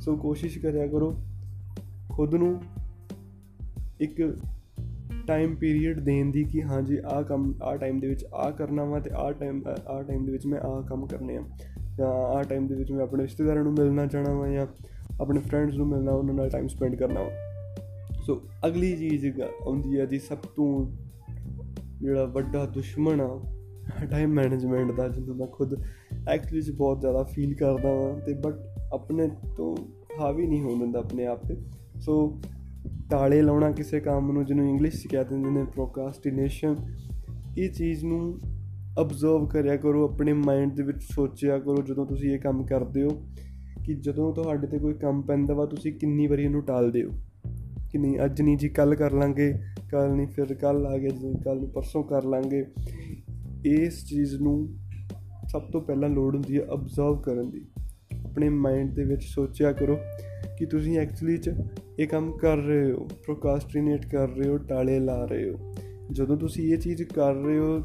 ਸੋ 0.00 0.16
ਕੋਸ਼ਿਸ਼ 0.16 0.58
ਕਰਿਆ 0.58 0.86
ਕਰੋ, 0.86 1.16
ਖੁਦ 2.12 2.34
ਨੂੰ 2.34 2.62
ਇੱਕ 4.00 4.38
ਟਾਈਮ 5.26 5.54
ਪੀਰੀਅਡ 5.54 6.00
ਦੇਣ 6.00 6.30
ਦੀ 6.30 6.44
ਕਿ 6.44 6.62
ਹਾਂਜੀ 6.62 6.98
ਆਹ 7.06 7.22
ਕੰਮ, 7.22 7.54
ਆਹ 7.62 7.76
ਟਾਈਮ 7.76 8.00
ਦੇ 8.00 8.08
ਵਿੱਚ 8.08 8.26
ਆਹ 8.34 8.52
ਕਰਨਾ 8.52 8.84
ਵਾ 8.84 9.00
ਤੇ 9.00 9.10
ਆਹ 9.14 9.32
ਟਾਈਮ 9.32 9.62
ਆਹ 9.88 10.02
ਟਾਈਮ 10.02 10.24
ਦੇ 10.24 10.32
ਵਿੱਚ 10.32 10.46
ਮੈਂ 10.46 10.60
ਆਹ 10.60 10.82
ਕੰਮ 10.82 11.06
ਕਰਨੇ 11.06 11.36
ਆ। 11.36 11.42
ਜਾਂ 11.98 12.08
ਆਹ 12.08 12.42
ਟਾਈਮ 12.42 12.66
ਦੇ 12.66 12.74
ਵਿੱਚ 12.74 12.92
ਮੈਂ 12.92 13.02
ਆਪਣੇ 13.02 13.22
ਰਿਸ਼ਤੇਦਾਰਾਂ 13.22 13.62
ਨੂੰ 13.64 13.72
ਮਿਲਣਾ 13.72 14.06
ਚਾਹਣਾ 14.06 14.32
ਵਾ 14.32 14.48
ਜਾਂ 14.48 14.66
ਆਪਣੇ 15.20 15.40
ਫਰੈਂਡਸ 15.40 15.76
ਨੂੰ 15.76 15.86
ਮਿਲਣਾ, 15.88 16.12
ਉਹਨਾਂ 16.12 16.34
ਨਾਲ 16.34 16.50
ਟਾਈਮ 16.50 16.66
ਸਪੈਂਡ 16.66 16.94
ਕਰਨਾ 16.94 17.22
ਵਾ। 17.22 17.30
ਸੋ 18.26 18.42
ਅਗਲੀ 18.66 18.96
ਚੀਜ਼ 18.96 19.40
ਆਉਂਦੀ 19.40 20.00
ਹੈ 20.00 20.04
ਜੀ 20.06 20.18
ਸਭ 20.18 20.36
ਤੋਂ 20.36 20.92
ਜਿਹੜਾ 22.00 22.24
ਵੱਡਾ 22.24 22.66
ਦੁਸ਼ਮਣ 22.66 23.20
ਆ 23.20 23.40
ਟਾਈਮ 24.10 24.30
ਮੈਨੇਜਮੈਂਟ 24.30 24.92
ਦਾ, 24.92 25.08
ਜਿਹਨੂੰ 25.08 25.36
ਮੈਂ 25.36 25.46
ਖੁਦ 25.46 25.74
ਐਕਚੁਅਲੀ 26.28 26.62
ਚ 26.62 26.70
ਬਹੁਤ 26.70 27.00
ਜ਼ਿਆਦਾ 27.00 27.22
ਫੀਲ 27.22 27.54
ਕਰਦਾ 27.54 27.88
ਹਾਂ 27.88 28.20
ਤੇ 28.20 28.34
ਬਟ 28.34 28.54
ਆਪਣੇ 28.92 29.28
ਤੋਂ 29.56 29.76
ਹਾਵੀ 30.20 30.46
ਨਹੀਂ 30.46 30.62
ਹੋਣ 30.62 30.78
ਦਿੰਦਾ 30.78 30.98
ਆਪਣੇ 30.98 31.26
ਆਪ 31.26 31.46
ਤੇ। 31.46 31.56
ਸੋ 32.00 32.40
ਤਾਲੇ 33.10 33.42
ਲਾਉਣਾ 33.42 33.70
ਕਿਸੇ 33.70 34.00
ਕੰਮ 34.00 34.32
ਨੂੰ, 34.32 34.44
ਜਿਹਨੂੰ 34.44 34.68
ਇੰਗਲਿਸ਼ 34.68 35.02
'ਚ 35.02 35.06
ਕਹਿ 35.06 35.24
ਦਿੰਦੇ 35.24 35.50
ਨੇ 35.50 35.64
ਪ੍ਰੋਕਾਸਟੀਨੇਸ਼ਨ 35.64 36.76
ਇਹ 37.58 37.70
ਚੀਜ਼ 37.70 38.04
ਨੂੰ 38.04 38.40
ਅਬਜ਼ਰਵ 39.00 39.46
ਕਰਿਆ 39.46 39.76
ਕਰੋ, 39.76 40.04
ਆਪਣੇ 40.04 40.32
ਮਾਈਂਡ 40.32 40.74
ਦੇ 40.74 40.82
ਵਿੱਚ 40.82 41.02
ਸੋਚਿਆ 41.02 41.58
ਕਰੋ, 41.58 41.82
ਜਦੋਂ 41.82 42.06
ਤੁਸੀਂ 42.06 42.30
ਇਹ 42.30 42.38
ਕੰਮ 42.38 42.66
ਕਰਦੇ 42.66 43.02
ਹੋ 43.02 43.08
ਕਿ 43.84 43.94
ਜਦੋਂ 43.94 44.32
ਤੁਹਾਡੇ 44.34 44.66
ਤੇ 44.66 44.78
ਕੋਈ 44.78 44.94
ਕੰਮ 44.94 45.22
ਪੈਂਦਾ 45.22 45.54
ਵਾ, 45.54 45.66
ਤੁਸੀਂ 45.66 45.92
ਕਿੰਨੀ 45.92 46.26
ਵਾਰੀ 46.26 46.44
ਇਹਨੂੰ 46.44 46.62
ਟਾਲਦੇ 46.62 47.04
ਹੋ। 47.04 47.10
ਕਿ 47.94 47.98
ਨਹੀਂ, 47.98 48.18
ਅੱਜ 48.24 48.42
ਨਹੀਂ 48.42 48.58
ਜੀ 48.58 48.68
ਕੱਲ 48.68 48.94
ਕਰ 48.94 49.12
ਲਾਂਗੇ। 49.12 49.54
ਕੱਲ 49.90 50.12
ਨਹੀਂ, 50.12 50.26
ਫਿਰ 50.26 50.54
ਕੱਲ 50.54 50.86
ਆ 50.86 50.98
ਗਿਆ 50.98 51.10
ਜੀ 51.10 51.34
ਕੱਲ 51.44 51.56
ਨੂੰ 51.56 51.68
ਪਰਸੋਂ 51.68 52.04
ਕਰ 52.04 52.24
ਲਾਂਗੇ। 52.24 52.64
ਇਸ 53.66 54.06
ਚੀਜ਼ 54.06 54.34
ਨੂੰ 54.34 54.68
ਸਭ 55.48 55.62
ਤੋਂ 55.62 55.80
ਪਹਿਲਾਂ 55.80 56.08
ਲੋੜ 56.08 56.34
ਹੁੰਦੀ 56.34 56.58
ਹੈ 56.58 56.64
ਅਬਜ਼ਰਵ 56.74 57.20
ਕਰਨ 57.20 57.50
ਦੀ। 57.50 57.66
ਆਪਣੇ 58.24 58.48
ਮਾਈਂਡ 58.48 58.94
ਦੇ 58.94 59.04
ਵਿੱਚ 59.04 59.22
ਸੋਚਿਆ 59.22 59.72
ਕਰੋ 59.72 59.96
ਕਿ 60.58 60.66
ਤੁਸੀਂ 60.66 60.98
ਐਕਚੁਅਲੀ 60.98 61.36
ਚ 61.36 61.50
ਇਹ 61.98 62.06
ਕੰਮ 62.06 62.32
ਕਰ 62.32 62.56
ਰਹੇ 62.56 62.92
ਹੋ 62.92 63.04
ਪ੍ਰੋਕਾਸਟ੍ਰੀਨੇਟ 63.04 64.06
ਕਰ 64.06 64.28
ਰਹੇ 64.28 64.48
ਹੋ, 64.48 64.56
ਟਾਲੇ 64.56 64.98
ਲਾ 64.98 65.24
ਰਹੇ 65.24 65.50
ਹੋ। 65.50 65.74
ਜਦੋਂ 66.12 66.36
ਤੁਸੀਂ 66.36 66.72
ਇਹ 66.72 66.78
ਚੀਜ਼ 66.78 67.02
ਕਰ 67.02 67.34
ਰਹੇ 67.34 67.58
ਹੋ 67.58 67.80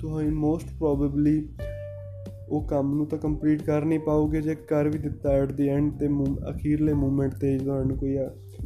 ਤੁਹਾਨੂੰ 0.00 0.32
ਮੋਸਟ 0.32 0.66
ਪ੍ਰੋਬੇਬਲੀ 0.66 1.48
ਉਹ 2.48 2.64
ਕੰਮ 2.68 2.94
ਨੂੰ 2.94 3.06
ਤਾਂ 3.06 3.18
ਕੰਪਲੀਟ 3.18 3.62
ਕਰ 3.62 3.84
ਨਹੀਂ 3.84 4.00
ਪਾਓਗੇ, 4.00 4.40
ਜੇ 4.40 4.54
ਕਰ 4.54 4.88
ਵੀ 4.88 4.98
ਦਿੱਤਾ 4.98 5.30
ਐਟ 5.30 5.52
ਦੀ 5.52 5.68
ਐਂਡ 5.68 5.98
ਤੇ 5.98 6.08
ਅਖੀਰਲੇ 6.50 6.92
ਮੂਮੈਂਟ 6.92 7.34
ਤੇ 7.34 7.58
ਤੁਹਾਨੂੰ 7.58 7.96
ਕੋਈ 7.96 8.16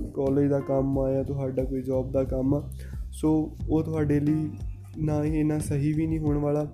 ਕਾਲਜ 0.01 0.51
ਦਾ 0.51 0.61
ਕੰਮ 0.61 0.99
ਆ 0.99 1.13
ਜਾਂ 1.13 1.25
ਤੁਹਾਡਾ 1.25 1.65
ਕੋਈ 1.65 1.83
ਜੌਬ 1.83 2.13
ਦਾ 2.13 2.25
ਕੰਮ 2.25 2.55
ਆ। 2.55 2.71
ਸੋ 3.13 3.57
ਉਹ 3.69 3.83
ਤੁਹਾਡੇ 3.83 4.21
ਲਈ 4.21 4.51
ਨਾ 4.99 5.25
ਹੀ 5.25 5.37
ਇਹਨਾਂ 5.37 5.61
ਸਹੀ 5.61 5.93
ਵੀ 5.93 6.07
ਨਹੀਂ 6.07 6.19
ਹੋਣ 6.19 6.37
ਵਾਲਾ 6.37 6.73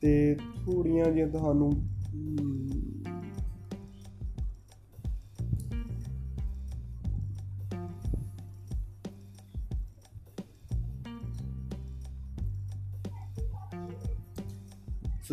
ਤੇ 0.00 0.34
ਥੋੜੀਆਂ 0.34 1.04
ਜਿਹੀਆਂ 1.04 1.28
ਤੁਹਾਨੂੰ 1.28 1.72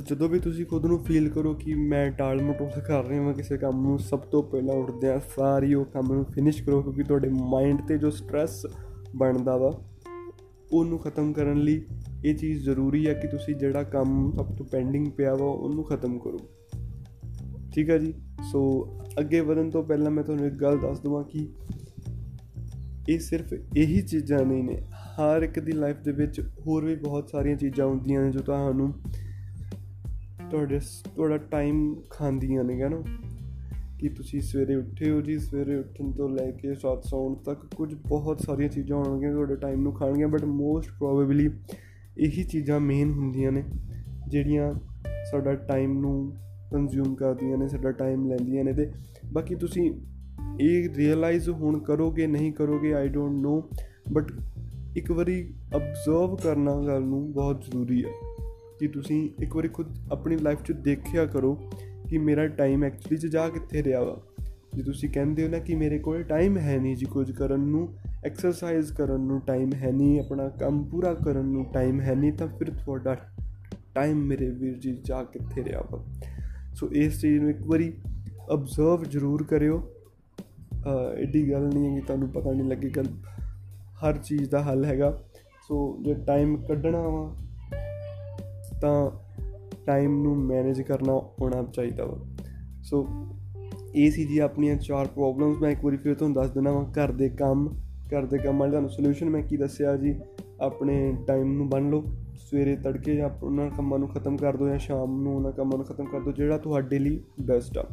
ਜਦੋਂ 0.09 0.29
ਵੀ 0.29 0.39
ਤੁਸੀਂ 0.39 0.65
ਖੁਦ 0.65 0.85
ਨੂੰ 0.85 1.03
ਫੀਲ 1.03 1.29
ਕਰੋ 1.29 1.53
ਕਿ 1.53 1.73
ਮੈਂ 1.73 2.11
ਟਾਲ 2.11 2.41
ਮਟੋਲ 2.41 2.81
ਕਰ 2.81 3.05
ਰਿਹਾ 3.05 3.23
ਹਾਂ 3.23 3.33
ਕਿਸੇ 3.33 3.57
ਕੰਮ 3.57 3.81
ਨੂੰ, 3.81 3.99
ਸਭ 3.99 4.19
ਤੋਂ 4.19 4.43
ਪਹਿਲਾਂ 4.43 4.75
ਉੱਠਦੇ 4.75 5.09
ਆ 5.09 5.19
ਸਾਰੀ 5.19 5.73
ਉਹ 5.73 5.85
ਕੰਮ 5.85 6.13
ਨੂੰ 6.13 6.25
ਫਿਨਿਸ਼ 6.25 6.63
ਕਰੋ 6.63 6.81
ਕਿਉਂਕਿ 6.81 7.03
ਤੁਹਾਡੇ 7.03 7.29
ਮਾਈਂਡ 7.29 7.81
ਤੇ 7.87 7.97
ਜੋ 7.97 8.09
ਸਟ्रेस 8.09 8.73
ਬਣਦਾ 9.15 9.57
ਵਾ, 9.57 9.81
ਉਹਨੂੰ 10.71 10.99
ਖਤਮ 10.99 11.33
ਕਰਨ 11.33 11.57
ਲਈ 11.57 11.85
ਇਹ 12.25 12.35
ਚੀਜ਼ 12.35 12.63
ਜ਼ਰੂਰੀ 12.63 13.07
ਹੈ 13.07 13.13
ਕਿ 13.13 13.27
ਤੁਸੀਂ 13.27 13.55
ਜਿਹੜਾ 13.55 13.83
ਕੰਮ 13.83 14.31
ਸਭ 14.37 14.55
ਤੋਂ 14.55 14.65
ਪੈਂਡਿੰਗ 14.65 15.07
ਪਿਆ 15.07 15.35
ਵਾ, 15.35 15.45
ਉਹਨੂੰ 15.45 15.83
ਖਤਮ 15.83 16.19
ਕਰੋ। 16.19 16.39
ਠੀਕ 17.75 17.89
ਹੈ 17.89 17.97
ਜੀ? 17.97 18.13
ਸੋ 18.51 18.87
ਅੱਗੇ 19.19 19.39
ਵਧਣ 19.39 19.69
ਤੋਂ 19.69 19.83
ਪਹਿਲਾਂ 19.83 20.11
ਮੈਂ 20.11 20.23
ਤੁਹਾਨੂੰ 20.23 20.45
ਇੱਕ 20.45 20.55
ਗੱਲ 20.55 20.77
ਦੱਸ 20.77 20.99
ਦਵਾਂ 20.99 21.23
ਕਿ 21.23 21.49
ਇਹ 23.09 23.19
ਸਿਰਫ 23.19 23.53
ਇਹੀ 23.77 24.01
ਚੀਜ਼ਾਂ 24.01 24.39
ਨਹੀਂ 24.39 24.63
ਨੇ, 24.63 24.81
ਹਰ 25.15 25.41
ਇੱਕ 25.41 25.59
ਦੀ 25.59 25.71
ਲਾਈਫ 25.71 25.97
ਦੇ 25.97 26.11
ਵਿੱਚ 26.11 26.39
ਹੋਰ 26.39 26.85
ਵੀ 26.85 26.95
ਬਹੁਤ 26.95 27.29
ਸਾਰੀਆਂ 27.29 27.55
ਚੀਜ਼ਾਂ 27.55 27.87
ਹੁੰਦੀਆਂ 27.87 28.21
ਨੇ 28.21 28.31
ਜੋ 28.31 28.39
ਤੁਹਾਨੂੰ 28.39 28.93
ਤੁਹਾਡੇ 30.51 30.79
ਤੁਹਾਡਾ 31.15 31.37
ਟਾਈਮ 31.37 31.95
ਖਾਂਦੀਆਂ 32.09 32.63
ਨੇ 32.63 32.77
ਨਾ। 32.77 33.03
ਕਿ 33.99 34.09
ਤੁਸੀਂ 34.09 34.41
ਸਵੇਰੇ 34.41 34.75
ਉੱਠੇ 34.75 35.11
ਹੋ 35.11 35.21
ਜੀ, 35.21 35.39
ਸਵੇਰੇ 35.39 35.75
ਉੱਠਣ 35.75 36.11
ਤੋਂ 36.11 36.29
ਲੈ 36.29 36.51
ਕੇ 36.51 36.71
ਰਾਤ 36.71 37.03
ਸੌਣ 37.03 37.35
ਤੱਕ 37.35 37.75
ਕੁਝ 37.75 37.95
ਬਹੁਤ 37.95 38.39
ਸਾਰੀਆਂ 38.39 38.69
ਚੀਜ਼ਾਂ 38.69 38.97
ਹੋਣਗੀਆਂ 38.97 39.31
ਤੁਹਾਡੇ 39.31 39.55
ਟਾਈਮ 39.55 39.81
ਨੂੰ 39.81 39.93
ਖਾਣਗੀਆਂ 39.93 40.27
ਬਟ 40.27 40.45
ਮੋਸਟ 40.45 40.89
ਪ੍ਰੋਬੇਬਲੀ 40.89 41.49
ਇਹੀ 42.17 42.43
ਚੀਜ਼ਾਂ 42.43 42.79
ਮੇਨ 42.79 43.11
ਹੁੰਦੀਆਂ 43.11 43.51
ਨੇ, 43.51 43.63
ਜਿਹੜੀਆਂ 44.27 44.73
ਸਾਡਾ 45.31 45.55
ਟਾਈਮ 45.55 45.99
ਨੂੰ 45.99 46.33
ਕੰਜ਼ਿਊਮ 46.71 47.15
ਕਰਦੀਆਂ 47.15 47.57
ਨੇ, 47.57 47.67
ਸਾਡਾ 47.67 47.91
ਟਾਈਮ 47.91 48.27
ਲੈਂਦੀਆਂ 48.27 48.63
ਨੇ 48.63 48.73
ਤੇ 48.73 48.91
ਬਾਕੀ 49.33 49.55
ਤੁਸੀਂ 49.55 49.91
ਇਹ 50.61 50.89
ਰੀਅਲਾਈਜ਼ 50.95 51.49
ਹੁਣ 51.49 51.79
ਕਰੋਗੇ, 51.79 52.27
ਨਹੀਂ 52.27 52.53
ਕਰੋਗੇ 52.53 52.93
ਆਈ 52.93 53.07
ਡੋਨਟ 53.07 53.41
ਨੋ 53.41 53.69
ਬਟ 54.11 54.31
ਇੱਕ 54.97 55.11
ਵਾਰੀ 55.11 55.53
ਅਬਜ਼ਰਵ 55.75 56.35
ਕਰਨਾ 56.35 56.81
ਗੱਲ 56.87 57.01
ਨੂੰ 57.01 57.31
ਬਹੁਤ 57.31 57.61
ਜ਼ਰੂਰੀ 57.61 58.05
ਹੈ। 58.05 58.28
ਕਿ 58.79 58.87
ਤੁਸੀਂ 58.87 59.29
ਇੱਕ 59.39 59.55
ਵਾਰੀ 59.55 59.67
ਖੁਦ 59.67 59.95
ਆਪਣੀ 60.11 60.37
ਲਾਈਫ 60.37 60.61
'ਚ 60.63 60.71
ਦੇਖਿਆ 60.71 61.25
ਕਰੋ 61.25 61.53
ਕਿ 62.09 62.17
ਮੇਰਾ 62.17 62.47
ਟਾਈਮ 62.47 62.83
ਐਕਚੁਅਲੀ 62.83 63.17
'ਚ 63.17 63.25
ਜਾ 63.25 63.47
ਕਿੱਥੇ 63.49 63.83
ਰਿਹਾ 63.83 64.03
ਵਾ। 64.03 64.21
ਜੇ 64.75 64.83
ਤੁਸੀਂ 64.83 65.09
ਕਹਿੰਦੇ 65.09 65.43
ਹੋ 65.43 65.49
ਨਾ 65.49 65.59
ਕਿ 65.59 65.75
ਮੇਰੇ 65.75 65.97
ਕੋਲ 65.99 66.23
ਟਾਈਮ 66.23 66.57
ਹੈ 66.57 66.77
ਨਹੀਂ 66.77 66.95
ਜੀ 66.95 67.05
ਕੁਝ 67.05 67.31
ਕਰਨ 67.31 67.59
ਨੂੰ 67.59 67.87
ਐਕਸਰਸਾਈਜ਼ 68.25 68.91
ਕਰਨ 68.93 69.21
ਨੂੰ 69.21 69.39
ਟਾਈਮ 69.41 69.73
ਹੈ 69.73 69.91
ਨਹੀਂ, 69.91 70.19
ਆਪਣਾ 70.19 70.47
ਕੰਮ 70.49 70.83
ਪੂਰਾ 70.83 71.13
ਕਰਨ 71.13 71.45
ਨੂੰ 71.45 71.65
ਟਾਈਮ 71.73 72.01
ਹੈ 72.01 72.15
ਨਹੀਂ, 72.15 72.33
ਤਾਂ 72.33 72.47
ਫਿਰ 72.47 72.69
ਤੁਹਾਡਾ 72.69 73.15
ਟਾਈਮ 73.95 74.17
ਮੇਰੇ 74.17 74.49
ਵੀਰ 74.49 74.77
ਜੀ 74.77 74.97
ਜਾ 75.05 75.23
ਕਿੱਥੇ 75.23 75.63
ਰਿਹਾ 75.63 75.81
ਵਾ। 75.91 76.03
ਸੋ 76.75 76.89
ਇਸ 76.93 77.21
ਚੀਜ਼ 77.21 77.39
ਨੂੰ 77.41 77.49
ਇੱਕ 77.49 77.61
ਵਾਰੀ 77.67 77.93
ਅਬਜ਼ਰਵ 78.53 79.03
ਜ਼ਰੂਰ 79.03 79.43
ਕਰਿਓ। 79.43 79.81
ਐਡੀ 81.17 81.51
ਗੱਲ 81.51 81.67
ਨਹੀਂ 81.67 81.89
ਹੈ 81.89 81.95
ਕਿ 81.95 82.01
ਤੁਹਾਨੂੰ 82.01 82.29
ਪਤਾ 82.29 82.51
ਨਹੀਂ 82.51 82.69
ਲੱਗੇਗਾ 82.69 83.03
ਹਰ 84.03 84.17
ਚੀਜ਼ 84.17 84.49
ਦਾ 84.49 84.63
ਹੱਲ 84.63 84.85
ਹੈਗਾ। 84.85 85.11
ਸੋ 85.67 85.97
ਜੇ 86.01 86.13
ਟਾਈਮ 86.27 86.55
ਕੱਢਣਾ 86.57 87.01
ਵਾ 87.01 87.35
ਤਾਂ 88.81 89.11
ਟਾਈਮ 89.85 90.23
ਨੂੰ 90.23 90.37
ਮੈਨੇਜ 90.37 90.81
ਕਰਨਾ 90.81 91.13
ਆਉਣਾ 91.13 91.63
ਚਾਹੀਦਾ 91.63 92.05
ਵਾ। 92.05 92.17
ਸੋ 92.83 93.07
ਇਹ 93.95 94.11
ਸੀ 94.11 94.25
ਜੀ 94.25 94.39
ਆਪਣੀਆਂ 94.39 94.75
ਚਾਰ 94.75 95.07
ਪ੍ਰੋਬਲਮਸ 95.07 95.57
ਮੈਂ 95.57 95.71
ਇੱਕ 95.71 95.85
ਵਾਰੀ 95.85 95.97
ਫਿਰ 95.97 96.15
ਤੁਹਾਨੂੰ 96.15 96.35
ਦੱਸ 96.35 96.49
ਦਿੰਦਾ 96.49 96.71
ਵਾਂ, 96.71 96.85
ਘਰ 96.85 97.11
ਦੇ 97.11 97.29
ਕੰਮ, 97.29 97.69
ਘਰ 98.07 98.25
ਦੇ 98.25 98.37
ਕੰਮਾਂ 98.37 98.67
ਦਾ 98.67 98.71
ਤੁਹਾਨੂੰ 98.71 98.89
ਸੋਲੂਸ਼ਨ 98.89 99.29
ਮੈਂ 99.29 99.41
ਕੀ 99.41 99.57
ਦੱਸਿਆ 99.57 99.95
ਜੀ? 99.95 100.19
ਆਪਣੇ 100.61 101.17
ਟਾਈਮ 101.27 101.53
ਨੂੰ 101.53 101.69
ਬੰਨ 101.69 101.89
ਲਓ। 101.89 102.03
ਸਵੇਰੇ 102.35 102.75
ਤੜਕੇ 102.75 103.15
ਜਾਂ 103.15 103.29
ਉਹਨਾਂ 103.43 103.69
ਕੰਮਾਂ 103.69 103.99
ਨੂੰ 103.99 104.07
ਖਤਮ 104.07 104.37
ਕਰ 104.37 104.57
ਦਿਓ 104.57 104.67
ਜਾਂ 104.67 104.77
ਸ਼ਾਮ 104.77 105.21
ਨੂੰ 105.21 105.35
ਉਹਨਾਂ 105.35 105.51
ਕੰਮਾਂ 105.51 105.77
ਨੂੰ 105.77 105.85
ਖਤਮ 105.85 106.05
ਕਰ 106.05 106.19
ਦਿਓ, 106.19 106.31
ਜਿਹੜਾ 106.31 106.57
ਤੁਹਾਡੇ 106.57 106.99
ਲਈ 106.99 107.19
ਬੈਸਟ 107.41 107.77
ਆ। 107.77 107.87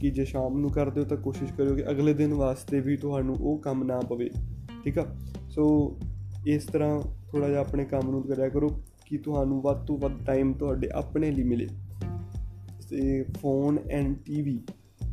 ਕਿ 0.00 0.10
ਜੇ 0.10 0.24
ਸ਼ਾਮ 0.24 0.58
ਨੂੰ 0.58 0.70
ਕਰਦੇ 0.70 1.00
ਹੋ 1.00 1.06
ਤਾਂ 1.06 1.16
ਕੋਸ਼ਿਸ਼ 1.16 1.52
ਕਰਿਓ 1.52 1.74
ਕਿ 1.74 1.90
ਅਗਲੇ 1.90 2.14
ਦਿਨ 2.14 2.34
ਵਾਸਤੇ 2.34 2.80
ਵੀ 2.80 2.96
ਤੁਹਾਨੂੰ 2.96 3.36
ਉਹ 3.40 3.58
ਕੰਮ 3.58 3.84
ਨਾ 3.84 4.00
ਪਵੇ। 4.00 4.30
ਠੀਕ 4.84 4.98
ਆ? 4.98 5.06
ਸੋ 5.50 5.96
ਇਸ 6.46 6.64
ਤਰ੍ਹਾਂ 6.64 7.02
ਥੋੜਾ 7.32 7.48
ਜਿਹਾ 7.48 7.60
ਆਪਣੇ 7.60 7.84
ਕੰਮ 7.84 8.10
ਨੂੰ 8.10 8.22
ਕਰਿਆ 8.22 8.48
ਕਰੋ। 8.48 8.82
ਕਿ 9.12 9.18
ਤੁਹਾਨੂੰ 9.18 9.62
ਵੱਧ 9.62 9.86
ਤੋਂ 9.86 9.98
ਵੱਧ 9.98 10.24
ਟਾਈਮ 10.26 10.52
ਤੁਹਾਡੇ 10.52 10.88
ਆਪਣੇ 10.94 11.30
ਲਈ 11.30 11.42
ਮਿਲੇ। 11.42 11.66
ਤੇ 12.90 13.24
ਫੋਨ 13.40 13.78
ਐਂਡ 13.90 14.16
ਟੀਵੀ 14.26 14.60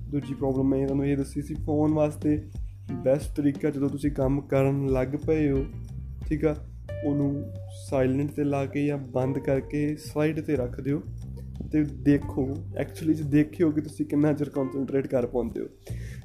ਦੂਜੀ 0.10 0.34
ਪ੍ਰੋਬਲਮ 0.34 0.70
ਮੈਂ 0.70 0.86
ਤੁਹਾਨੂੰ 0.86 1.06
ਇਹ 1.06 1.18
ਦੱਸੀ 1.18 1.42
ਸੀ 1.42 1.54
ਫੋਨ 1.54 1.94
ਵਾਸਤੇ 1.94 2.44
ਬੈਸਟ 3.04 3.36
ਤਰੀਕਾ 3.36 3.70
ਜਦੋਂ 3.70 3.90
ਤੁਸੀਂ 3.90 4.12
ਕੰਮ 4.12 4.42
ਕਰਨ 4.42 4.88
ਲੱਗ 4.88 5.08
ਪਏ 5.28 5.52
ਹੋ, 5.52 5.66
ਠੀਕ 6.28 6.46
ਆ, 6.46 6.56
ਉਹਨੂੰ 7.06 7.44
ਸਾਇਲੈਂਟ 7.90 8.32
ਤੇ 8.32 8.44
ਲਾ 8.44 8.66
ਕੇ 8.66 8.86
ਜਾਂ 8.86 8.98
ਬੰਦ 8.98 9.40
ਕਰਕੇ 9.40 9.96
ਸਾਈਡ 9.96 10.40
ਤੇ 10.40 10.56
ਰੱਖ 10.56 10.82
ਦਿਓ 10.82 11.02
ਤੇ 11.72 11.84
ਦੇਖੋ 11.84 12.56
ਐਕਚੁਅਲੀ 12.78 13.14
ਜੇ 13.14 13.24
ਦੇਖਿਓ 13.24 13.72
ਕਿ 13.72 13.82
ਤੁਸੀਂ 13.82 14.06
ਕਿੰਨਾ 14.06 14.34
ਚਿਰ 14.34 14.50
ਕਨਸੈਂਟਰੇਟ 14.50 15.08
ਕਰ 15.08 15.28
ਪਾਉਂਦੇ 15.28 15.62
ਹੋ। 15.62 15.66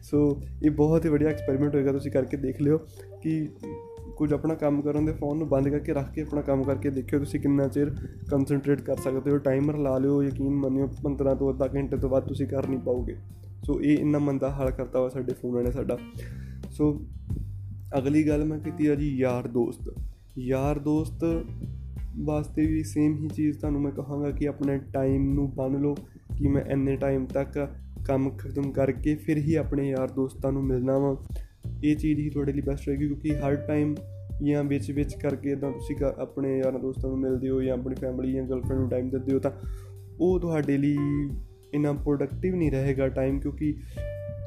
ਸੋ 0.03 0.43
ਇਹ 0.63 0.71
ਬਹੁਤ 0.71 1.05
ਹੀ 1.05 1.11
ਵਧੀਆ 1.11 1.29
ਐਕਸਪੈਰੀਮੈਂਟ 1.29 1.75
ਹੋਏਗਾ, 1.75 1.93
ਤੁਸੀਂ 1.93 2.13
ਕਰਕੇ 2.13 2.37
ਦੇਖ 2.37 2.61
ਲਿਓ 2.63 2.79
ਕਿ 3.23 3.49
ਕੁਝ 4.17 4.33
ਆਪਣਾ 4.33 4.55
ਕੰਮ 4.55 4.83
ਕਰਨ 4.83 5.05
ਦੇ 5.05 5.13
ਫੋਨ 5.13 5.39
ਨੂੰ 5.39 5.49
ਬੰਦ 5.49 5.69
ਕਰਕੇ 5.69 5.93
ਰੱਖ 5.93 6.13
ਕੇ 6.13 6.23
ਆਪਣਾ 6.23 6.41
ਕੰਮ 6.41 6.63
ਕਰਕੇ 6.63 6.91
ਦੇਖਿਓ, 6.91 7.19
ਤੁਸੀਂ 7.19 7.41
ਕਿੰਨਾ 7.41 7.69
ਚਿਰ 7.69 7.91
ਕਨਸੈਂਟਰੇਟ 8.31 8.81
ਕਰ 8.81 8.97
ਸਕਦੇ 8.97 9.31
ਹੋ। 9.31 9.39
ਟਾਈਮਰ 9.39 9.77
ਲਾ 9.77 9.99
ਲਿਓ, 9.99 10.23
ਯਕੀਨ 10.23 10.55
ਮੰਨਿਓ 10.55 10.87
15 10.87 11.35
ਤੋਂ 11.35 11.53
ਅੱਧਾ 11.53 11.69
ਘੰਟੇ 11.75 11.97
ਤੋਂ 11.97 12.11
ਬਾਅਦ 12.11 12.29
ਤੁਸੀਂ 12.29 12.47
ਕਰ 12.47 12.69
ਨਹੀਂ 12.69 12.81
ਪਾਓਗੇ। 12.81 13.17
ਸੋ 13.65 13.81
ਇਹ 13.81 13.99
ਇੰਨਾ 13.99 14.19
ਮੰਦਾ 14.19 14.51
ਹਾਲ 14.51 14.71
ਕਰਤਾ 14.71 15.01
ਵਾ 15.01 15.09
ਸਾਡੇ 15.09 15.35
ਫੋਨਾਂ 15.35 15.63
ਨੇ 15.63 15.71
ਸਾਡਾ। 15.71 15.99
ਸੋ 16.71 17.07
ਅਗਲੀ 17.99 18.29
ਗੱਲ 18.29 18.45
ਮੈਂ 18.45 18.59
ਕੀਤੀ 18.59 18.87
ਆ 18.87 18.95
ਜੀ 18.95 19.17
ਯਾਰ 19.17 19.49
ਦੋਸਤ। 19.49 19.95
ਯਾਰ 20.39 20.79
ਦੋਸਤ 20.79 21.25
ਵਾਸਤੇ 22.25 22.67
ਵੀ 22.67 22.83
ਸੇਮ 22.83 23.17
ਹੀ 23.17 23.29
ਚੀਜ਼ 23.29 23.59
ਤੁਹਾਨੂੰ 23.59 23.83
ਮੈਂ 23.83 23.93
ਕਹਾਂਗਾ 23.93 24.31
ਕਿ 24.31 24.49
ਆਪਣੇ 24.49 24.79
ਟਾਈਮ 24.79 25.35
ਨੂੰ 25.35 25.55
ਬੰਨ 25.55 25.81
ਲਓ, 25.81 25.95
ਕਿ 26.39 26.49
ਮੈਂ 26.49 26.63
ਇੰਨੇ 26.63 26.97
ਟਾਈਮ 26.97 27.27
ਤੱਕ 27.27 27.69
ਕੰਮ 28.07 28.31
ਖਤਮ 28.31 28.73
ਕਰਕੇ 28.73 29.15
ਫਿਰ 29.15 29.37
ਹੀ 29.37 29.55
ਆਪਣੇ 29.55 29.91
ਯਾਰ 29.91 30.11
ਦੋਸਤਾਂ 30.11 30.53
ਨੂੰ 30.53 30.65
ਮਿਲਣਾ 30.65 30.99
ਵਾ। 30.99 31.17
ਇਹ 31.85 31.97
ਚੀਜ਼ 31.97 32.21
ਹੀ 32.21 32.31
ਤੁਹਾਡੇ 32.31 32.53
ਲਈ 32.53 32.61
ਬੈਸਟ 32.61 32.89
ਰਹੇਗੀ 32.89 33.07
ਕਿਉਂਕਿ 33.07 33.37
ਹਰ 33.37 33.55
ਟਾਈਮ 33.55 33.95
ਜਾਂ 34.43 34.65
ਵਿੱਚ 34.65 34.91
ਵਿੱਚ 34.91 35.15
ਕਰਕੇ 35.15 35.51
ਇਦਾਂ 35.51 35.73
ਤੁਸੀਂ 35.73 35.97
ਆਪਣੇ 36.19 36.59
ਯਾਰਾਂ 36.59 36.79
ਦੋਸਤਾਂ 36.79 37.11
ਨੂੰ 37.11 37.19
ਮਿਲਦੇ 37.19 37.51
ਹੋ 37.51 37.63
ਜਾਂ 37.63 37.75
ਆਪਣੀ 37.75 37.95
ਫੈਮਿਲੀ 37.95 38.33
ਜਾਂ 38.33 38.45
ਗਰਲਫ੍ਰੈਂਡ 38.45 38.81
ਨੂੰ 38.81 38.89
ਟਾਈਮ 38.91 39.11
ਦਿੰਦੇ 39.11 39.35
ਹੋ 39.35 39.39
ਤਾਂ 39.39 39.51
ਉਹ 40.21 40.41
ਤੁਹਾਡੇ 40.41 40.77
ਲਈ 40.79 40.97
ਇਨਾ 41.75 41.93
ਪ੍ਰੋਡਕਟਿਵ 41.93 42.55
ਨਹੀਂ 42.55 42.71
ਰਹੇਗਾ 42.73 43.09
ਟਾਈਮ 43.09 43.41
ਕਿਉਂਕਿ 43.41 43.75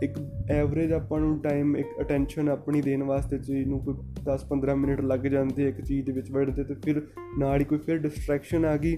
ਇੱਕ 0.03 0.19
ਐਵਰੇਜ 0.51 0.91
ਆਪਾਂ 0.91 1.19
ਨੂੰ 1.19 1.39
ਟਾਈਮ 1.39 1.77
ਇੱਕ 1.77 1.87
ਅਟੈਂਸ਼ਨ 2.01 2.49
ਆਪਣੀ 2.49 2.81
ਦੇਣ 2.81 3.03
ਵਾਸਤੇ 3.03 3.37
ਚੀਜ਼ 3.37 3.67
ਨੂੰ 3.67 3.79
ਕੋਈ 3.79 3.95
10-15 4.29 4.75
ਮਿੰਟ 4.75 5.01
ਲੱਗ 5.01 5.19
ਜਾਂਦੇ 5.19 5.69
ਇੱਕ 5.69 5.81
ਚੀਜ਼ 5.81 6.05
ਦੇ 6.05 6.11
ਵਿੱਚ 6.11 6.31
ਵੜਦੇ 6.31 6.63
ਤੇ 6.63 6.73
ਫਿਰ 6.73 7.01
ਨਾਲ 7.37 7.59
ਹੀ 7.59 7.65
ਕੋਈ 7.65 7.77
ਫਿਰ 7.77 7.97
ਡਿਸਟਰੈਕਸ਼ਨ 7.97 8.65
ਆ 8.65 8.77
ਗਈ 8.77 8.97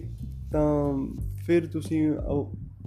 ਤਾਂ 0.51 0.93
ਫਿਰ 1.45 1.65
ਤੁਸੀਂ 1.65 2.11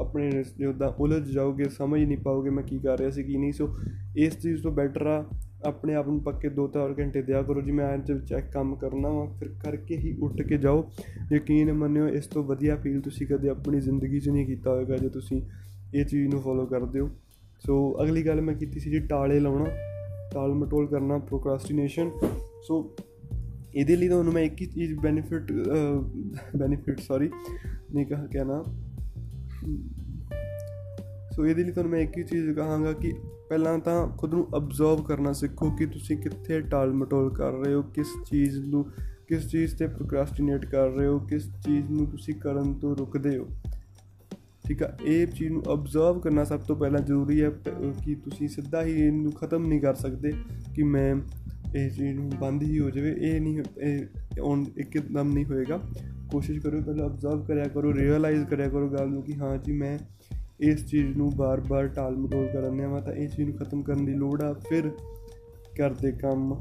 ਆਪਣੇ 0.01 0.31
ਰਸਤੇ 0.31 0.67
ਉਦਾਂ 0.67 0.89
ਉਲਝ 0.99 1.23
ਜਾਓਗੇ, 1.31 1.69
ਸਮਝ 1.69 2.03
ਨਹੀਂ 2.03 2.19
ਪਾਓਗੇ 2.19 2.51
ਮੈਂ 2.51 2.63
ਕੀ 2.65 2.79
ਕਰ 2.79 2.99
ਰਿਹਾ 2.99 3.11
ਸੀ, 3.11 3.23
ਕੀ 3.23 3.37
ਨਹੀਂ। 3.37 3.53
ਸੋ 3.53 3.69
ਇਸ 4.17 4.39
ਚੀਜ਼ 4.39 4.63
ਤੋਂ 4.63 4.73
ਬੈਟਰ 4.73 5.07
ਆ, 5.07 5.25
ਆਪਣੇ 5.67 5.95
ਆਪ 5.95 6.09
ਨੂੰ 6.09 6.21
ਪੱਕੇ 6.21 6.49
2-4 6.49 6.95
ਘੰਟੇ 6.99 7.23
ਦਿਆ 7.23 7.43
ਕਰੋ। 7.43 7.61
ਜੀ 7.61 7.73
ਮੈਂ 7.73 7.93
ਅੱਜ 7.95 8.13
ਚੈੱਕ 8.29 8.51
ਕੰਮ 8.53 8.75
ਕਰਨਾ 8.77 9.09
ਵਾ, 9.09 9.25
ਫਿਰ 9.39 9.49
ਕਰਕੇ 9.65 9.97
ਹੀ 9.97 10.17
ਉੱਠ 10.23 10.43
ਕੇ 10.43 10.57
ਜਾਓ। 10.59 10.85
ਯਕੀਨ 11.33 11.73
ਮੰਨਿਓ, 11.73 12.07
ਇਸ 12.09 12.27
ਤੋਂ 12.27 12.45
ਵਧੀਆ 12.45 12.77
ਫੀਲ 12.77 13.01
ਤੁਸੀਂ 13.01 13.27
ਕਦੇ 13.27 13.49
ਆਪਣੀ 13.49 13.81
ਜ਼ਿੰਦਗੀ 13.81 14.21
'ਚ 14.21 14.29
ਨਹੀਂ 14.29 14.47
ਕੀਤਾ 14.47 14.71
ਹੋਵੇਗਾ 14.71 14.97
ਜੇ 14.97 15.09
ਤੁਸੀਂ 15.09 15.41
ਇਹ 15.95 16.05
ਚੀਜ਼ 16.05 16.29
ਨੂੰ 16.29 16.41
ਫੋਲੋ 16.43 16.67
ਕਰਦੇ 16.67 17.01
ਹੋ। 17.01 17.11
ਸੋ 17.61 17.75
ਅਗਲੀ 18.03 18.27
ਗੱਲ 18.27 18.41
ਮੈਂ 18.41 18.55
ਕੀਤੀ 18.55 18.81
ਸੀ 18.81 18.91
ਜੀ, 18.91 19.01
ਟਾਲੇ 19.01 19.41
ਲਾਉਣਾ, 19.41 19.65
ਟਾਲ 20.33 20.55
ਮਟੋਲ 20.55 20.87
ਕਰਨਾ 20.87 21.19
ਪ੍ਰੋਕ੍ਰਾਸਟੀਨੇਸ਼ਨ 21.19 22.11
ਸੋ 22.67 22.95
ਇਹਦੇ 23.75 23.97
ਲਈ 23.97 24.09
ਤੁਹਾਨੂੰ 24.09 24.33
ਮੈਂ 24.33 24.43
ਇੱਕ 24.43 24.61
ਹੀ 24.61 24.67
ਚੀਜ਼ 24.67 24.95
ਬੈਨੀਫਿਟ 24.95 25.53
ਬੈਨੀਫਿਟ 26.57 27.01
ਸੌਰੀ 27.01 27.31
ਨਹੀਂ 27.95 28.07
ਕਹਾ 28.07 28.27
ਕਹਿਣਾ। 28.27 28.63
ਸੋ 31.37 31.47
ਇਹਦੇ 31.47 31.65
ਲਈ 31.65 31.73
ਤੁਹਾਨੂੰ 31.73 31.93
ਮੈਂ 31.93 32.01
ਇੱਕ 32.01 32.19
ਹੀ 32.19 32.23
ਚੀਜ਼ 32.23 32.51
ਕਹਾਂਗਾ 32.51 32.93
ਕਿ 32.93 33.13
ਪਹਿਲਾਂ 33.49 33.79
ਤਾਂ 33.79 34.09
ਖੁਦ 34.09 34.35
ਨੂੰ 34.35 34.47
ਅਬਜ਼ਰਵ 34.57 35.03
ਕਰਨਾ 35.03 35.33
ਸਿੱਖੋ 35.33 35.71
ਕਿ 35.71 35.87
ਤੁਸੀਂ 35.87 36.17
ਕਿੱਥੇ 36.17 36.61
ਟਾਲ 36.61 36.93
ਮਟੋਲ 36.93 37.35
ਕਰ 37.35 37.53
ਰਹੇ 37.53 37.75
ਹੋ, 37.75 37.83
ਕਿਸ 37.83 38.07
ਚੀਜ਼ 38.27 38.59
ਨੂੰ, 38.59 38.85
ਕਿਸ 39.29 39.49
ਚੀਜ਼ 39.49 39.77
ਤੇ 39.77 39.87
ਪ੍ਰੋਕ੍ਰਾਸਟੀਨੇਟ 39.87 40.65
ਕਰ 40.67 40.89
ਰਹੇ 40.89 41.07
ਹੋ, 41.07 41.19
ਕਿਸ 41.19 41.47
ਚੀਜ਼ 41.67 41.91
ਨੂੰ 41.91 42.07
ਤੁਸੀਂ 42.07 42.35
ਕਰਨ 42.35 42.75
ਤੋਂ 42.75 42.97
ਰੁਕਦੇ 42.97 43.37
ਹੋ। 43.39 43.49
ਠੀਕ 44.69 44.83
ਆ, 44.83 44.97
ਇਹ 45.05 45.27
ਚੀਜ਼ 45.27 45.53
ਨੂੰ 45.53 45.63
ਅਬਜ਼ਰਵ 45.73 46.21
ਕਰਨਾ 46.21 46.45
ਸਭ 46.45 46.61
ਤੋਂ 46.61 46.77
ਪਹਿਲਾਂ 46.77 47.01
ਜ਼ਰੂਰੀ 47.01 47.43
ਹੈ 47.43 47.51
ਕਿ 48.05 48.15
ਤੁਸੀਂ 48.15 48.49
ਸਿੱਧਾ 48.49 48.83
ਹੀ 48.83 48.93
ਇਹਨੂੰ 48.93 49.33
ਖਤਮ 49.33 49.67
ਨਹੀਂ 49.67 49.81
ਕਰ 49.81 49.95
ਸਕਦੇ 49.95 50.33
ਕਿ 50.75 50.83
ਮੈਂ 50.83 51.15
ਇਹ 51.77 51.91
ਚੀਜ਼ 51.91 52.19
ਨੂੰ 52.19 52.31
ਬੰਦ 52.41 52.63
ਹੀ 52.63 52.79
ਹੋ 52.79 52.91
ਜਾਵੇ, 52.91 53.15
ਇਹ 53.19 53.41
ਨਹੀਂ, 53.41 53.63
ਇਹ 53.81 54.41
ਔਨ 54.41 54.65
ਇੱਕਦਮ 54.77 55.33
ਨਹੀਂ 55.33 55.45
ਹੋਏਗਾ। 55.45 55.81
ਕੋਸ਼ਿਸ਼ 56.33 56.61
ਕਰੋ 56.61 56.81
ਪਹਿਲਾਂ 56.83 57.07
ਅਬਜ਼ਰਵ 57.07 57.45
ਕਰਿਆ 57.45 57.65
ਕਰੋ 57.65 57.95
ਰੀਅਲਾਈਜ਼ 57.95 58.45
ਕਰਿਆ 58.45 58.69
ਕਰੋ 58.69 58.89
ਗੱਲ 58.89 59.09
ਨੂੰ 59.09 59.23
ਕਿ 59.23 59.35
ਹਾਂ 59.35 59.59
ਜੀ 59.59 59.73
ਮੈਂ 59.73 59.99
ਇਸ 60.61 60.87
ਚੀਜ਼ 60.87 61.17
ਨੂੰ 61.17 61.31
ਬਾਰ-ਬਾਰ 61.37 61.89
ਟਾਲ 61.89 62.17
ਮਟੋਲ 62.17 62.47
ਕਰਨ 62.47 62.77
ਦੇ 62.77 62.85
ਆ 62.85 63.01
ਤਾਂ 63.01 63.13
ਇਸ 63.13 63.37
ਚੀਜ਼ 63.37 63.49
ਨੂੰ 63.49 63.59
ਖਤਮ 63.59 63.83
ਕਰਨ 63.83 64.05
ਦੀ 64.05 64.15
ਲੋੜ 64.15 64.43
ਆ। 64.43 64.53
ਫਿਰ 64.53 64.91
ਕਰਦੇ 65.79 66.13
ਕੰਮ 66.13 66.55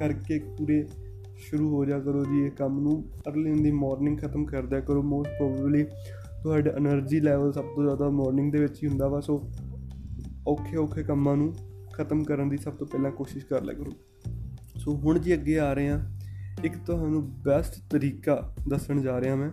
ਕਰਕੇ 0.00 0.38
ਪੂਰੇ 0.38 0.86
ਸ਼ੁਰੂ 1.36 1.76
ਹੋ 1.76 1.84
ਜਾ 1.84 1.98
ਕਰੋ 2.00 2.24
ਜੀ 2.24 2.46
ਇਹ 2.46 2.50
ਕੰਮ 2.50 2.80
ਨੂੰ। 2.80 3.04
ਅਰਲੀ 3.28 3.50
ਇਨ 3.50 3.62
ਦੀ 3.62 3.70
ਮਾਰਨਿੰਗ 3.70 4.18
ਖਤਮ 4.18 4.44
ਕਰਦਿਆ 4.44 4.80
ਕਰੋ। 4.80 5.02
ਮੋਸਟ 5.02 5.30
ਪ੍ਰੋਬਬਲੀ 5.30 5.84
ਤੁਹਾਡਾ 6.42 6.70
એનર્ਜੀ 6.70 7.20
ਲੈਵਲ 7.20 7.52
ਸਭ 7.52 7.64
ਤੋਂ 7.64 7.84
ਜ਼ਿਆਦਾ 7.84 8.10
ਮਾਰਨਿੰਗ 8.10 8.52
ਦੇ 8.52 8.58
ਵਿੱਚ 8.58 8.82
ਹੀ 8.82 8.88
ਹੁੰਦਾ 8.88 9.08
ਵਾ, 9.08 9.20
ਸੋ 9.20 9.50
ਔਖੇ 10.48 10.76
ਔਖੇ 10.76 11.02
ਕੰਮਾਂ 11.02 11.36
ਨੂੰ 11.36 11.54
ਖਤਮ 11.92 12.24
ਕਰਨ 12.24 12.48
ਦੀ 12.48 12.56
ਸਭ 12.56 12.72
ਤੋਂ 12.72 12.86
ਪਹਿਲਾਂ 12.86 13.10
ਕੋਸ਼ਿਸ਼ 13.10 13.46
ਕਰ 13.46 13.62
ਲਿਆ 13.62 13.74
ਕਰੋ। 13.74 13.92
ਸੋ 14.76 14.92
ਹੁਣ 14.92 15.18
ਜੀ 15.18 15.34
ਅੱਗੇ 15.34 15.58
ਆ 15.58 15.72
ਰਹੇ 15.72 15.88
ਆ 15.88 16.00
ਇੱਕ 16.64 16.74
ਤੁਹਾਨੂੰ 16.86 17.30
ਬੈਸਟ 17.30 17.90
ਤਰੀਕਾ 17.90 18.54
ਦੱਸਣ 18.68 19.00
ਜਾ 19.00 19.20
ਰਿਹਾ 19.20 19.36
ਮੈਂ 19.36 19.50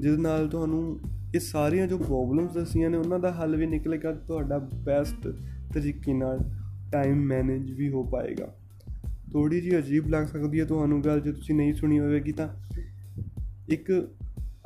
ਜਿਸ 0.00 0.18
ਨਾਲ 0.18 0.48
ਤੁਹਾਨੂੰ 0.48 1.00
ਇਹ 1.34 1.40
ਸਾਰੀਆਂ 1.40 1.86
ਜੋ 1.86 1.98
ਪ੍ਰੋਬਲਮਸ 1.98 2.52
ਦਸੀਆਂ 2.52 2.90
ਨੇ, 2.90 2.98
ਉਹਨਾਂ 2.98 3.18
ਦਾ 3.18 3.32
ਹੱਲ 3.32 3.56
ਵੀ 3.56 3.66
ਨਿਕਲੇਗਾ, 3.66 4.12
ਤੁਹਾਡਾ 4.12 4.58
ਬੈਸਟ 4.58 5.28
ਤਰੀਕੇ 5.74 6.12
ਨਾਲ 6.12 6.38
ਟਾਈਮ 6.92 7.16
ਮੈਨੇਜ 7.16 7.72
ਵੀ 7.72 7.90
ਹੋ 7.90 8.04
ਪਾਏਗਾ। 8.04 8.54
ਥੋੜੀ 9.32 9.60
ਜੀ 9.60 9.78
ਅਜੀਬ 9.78 10.08
ਲੱਗ 10.08 10.26
ਸਕਦੀ 10.26 10.60
ਹੈ 10.60 10.64
ਤੁਹਾਨੂੰ 10.64 11.04
ਗੱਲ, 11.04 11.20
ਜੇ 11.20 11.32
ਤੁਸੀਂ 11.32 11.54
ਨਹੀਂ 11.54 11.74
ਸੁਣੀ 11.74 11.98
ਹੋਵੇਗੀ 11.98 12.32
ਤਾਂ। 12.32 12.48
ਇੱਕ 13.68 14.08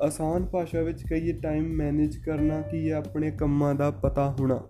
ਆਸਾਨ 0.00 0.44
ਭਾਸ਼ਾ 0.44 0.82
ਵਿੱਚ 0.82 1.02
ਕਹੀਏ 1.02 1.32
ਟਾਈਮ 1.32 1.64
ਮੈਨੇਜ 1.64 2.16
ਕਰਨਾ 2.16 2.60
ਕੀ 2.60 2.90
ਹੈ 2.90 2.94
ਆਪਣੇ 2.96 3.30
ਕੰਮਾਂ 3.30 3.74
ਦਾ 3.74 3.90
ਪਤਾ 3.90 4.36
ਹੋਣਾ। 4.40 4.60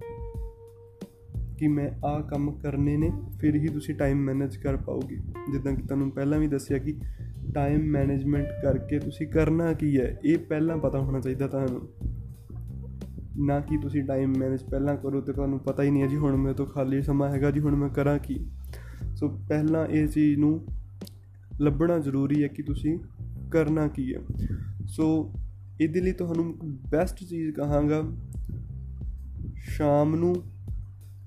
ਕਿ 1.63 1.69
ਮੈਂ 1.69 2.07
ਆਹ 2.07 2.23
ਕੰਮ 2.23 2.53
ਕਰਨੇ 2.53 2.97
ਨੇ, 2.97 3.13
ਫਿਰ 3.41 3.55
ਹੀ 3.55 3.69
ਤੁਸੀਂ 3.69 3.95
ਟਾਈਮ 3.95 4.19
ਮੈਨੇਜ 4.19 4.57
ਕਰ 4.57 4.77
ਪਾਓਗੇ। 4.77 5.17
ਜਿੱਦਾਂ 5.53 5.73
ਕਿ 5.73 5.83
ਤੁਹਾਨੂੰ 5.83 6.11
ਪਹਿਲਾਂ 6.11 6.39
ਵੀ 6.39 6.47
ਦੱਸਿਆ 6.47 6.79
ਕਿ 6.79 7.01
ਟਾਈਮ 7.55 7.81
ਮੈਨੇਜਮੈਂਟ 7.81 8.47
ਕਰਕੇ 8.63 8.99
ਤੁਸੀਂ 8.99 9.27
ਕਰਨਾ 9.27 9.73
ਕੀ 9.73 10.01
ਹੈ, 10.01 10.19
ਇਹ 10.25 10.39
ਪਹਿਲਾਂ 10.39 10.79
ਪਤਾ 10.79 11.01
ਹੋਣਾ 11.01 11.21
ਚਾਹੀਦਾ 11.21 11.47
ਤੁਹਾਨੂੰ। 11.47 11.89
ਨਾ 13.39 13.61
ਕਿ 13.61 13.79
ਤੁਸੀਂ 13.79 14.03
ਟਾਈਮ 14.03 14.35
ਮੈਨੇਜ 14.39 14.63
ਪਹਿਲਾਂ 14.63 14.97
ਕਰੋ 14.97 15.21
ਤੇ 15.21 15.33
ਤੁਹਾਨੂੰ 15.33 15.59
ਪਤਾ 15.59 15.83
ਹੀ 15.83 15.91
ਨਹੀਂ 15.91 16.03
ਹੈ 16.03 16.09
ਜੀ 16.09 16.17
ਹੁਣ 16.17 16.37
ਮੇਰੇ 16.37 16.55
ਤੋਂ 16.55 16.67
ਖਾਲੀ 16.67 17.03
ਸਮਾਂ 17.03 17.31
ਹੈਗਾ 17.31 17.51
ਜੀ, 17.51 17.61
ਹੁਣ 17.61 17.77
ਮੈਂ 17.77 17.89
ਕਰਾਂ 17.89 18.19
ਕੀ। 18.19 18.47
ਸੋ 19.17 19.29
ਪਹਿਲਾਂ 19.29 19.87
ਇਹ 19.87 20.09
ਚੀਜ਼ 20.09 20.39
ਨੂੰ 20.39 20.67
ਲੱਭਣਾ 21.61 21.99
ਜ਼ਰੂਰੀ 21.99 22.43
ਹੈ 22.43 22.49
ਕਿ 22.49 22.63
ਤੁਸੀਂ 22.63 22.99
ਕਰਨਾ 23.51 23.89
ਕੀ 23.89 24.15
ਹੈ। 24.15 24.21
ਸੋ 24.87 25.33
ਇਹਦੇ 25.81 26.01
ਲਈ 26.01 26.13
ਤੁਹਾਨੂੰ 26.13 26.59
ਬੈਸਟ 26.91 27.25
ਚੀਜ਼ 27.25 27.51
ਕਹਾਂਗਾ, 27.51 28.03
ਸ਼ਾਮ 29.55 30.17
ਨੂੰ 30.17 30.37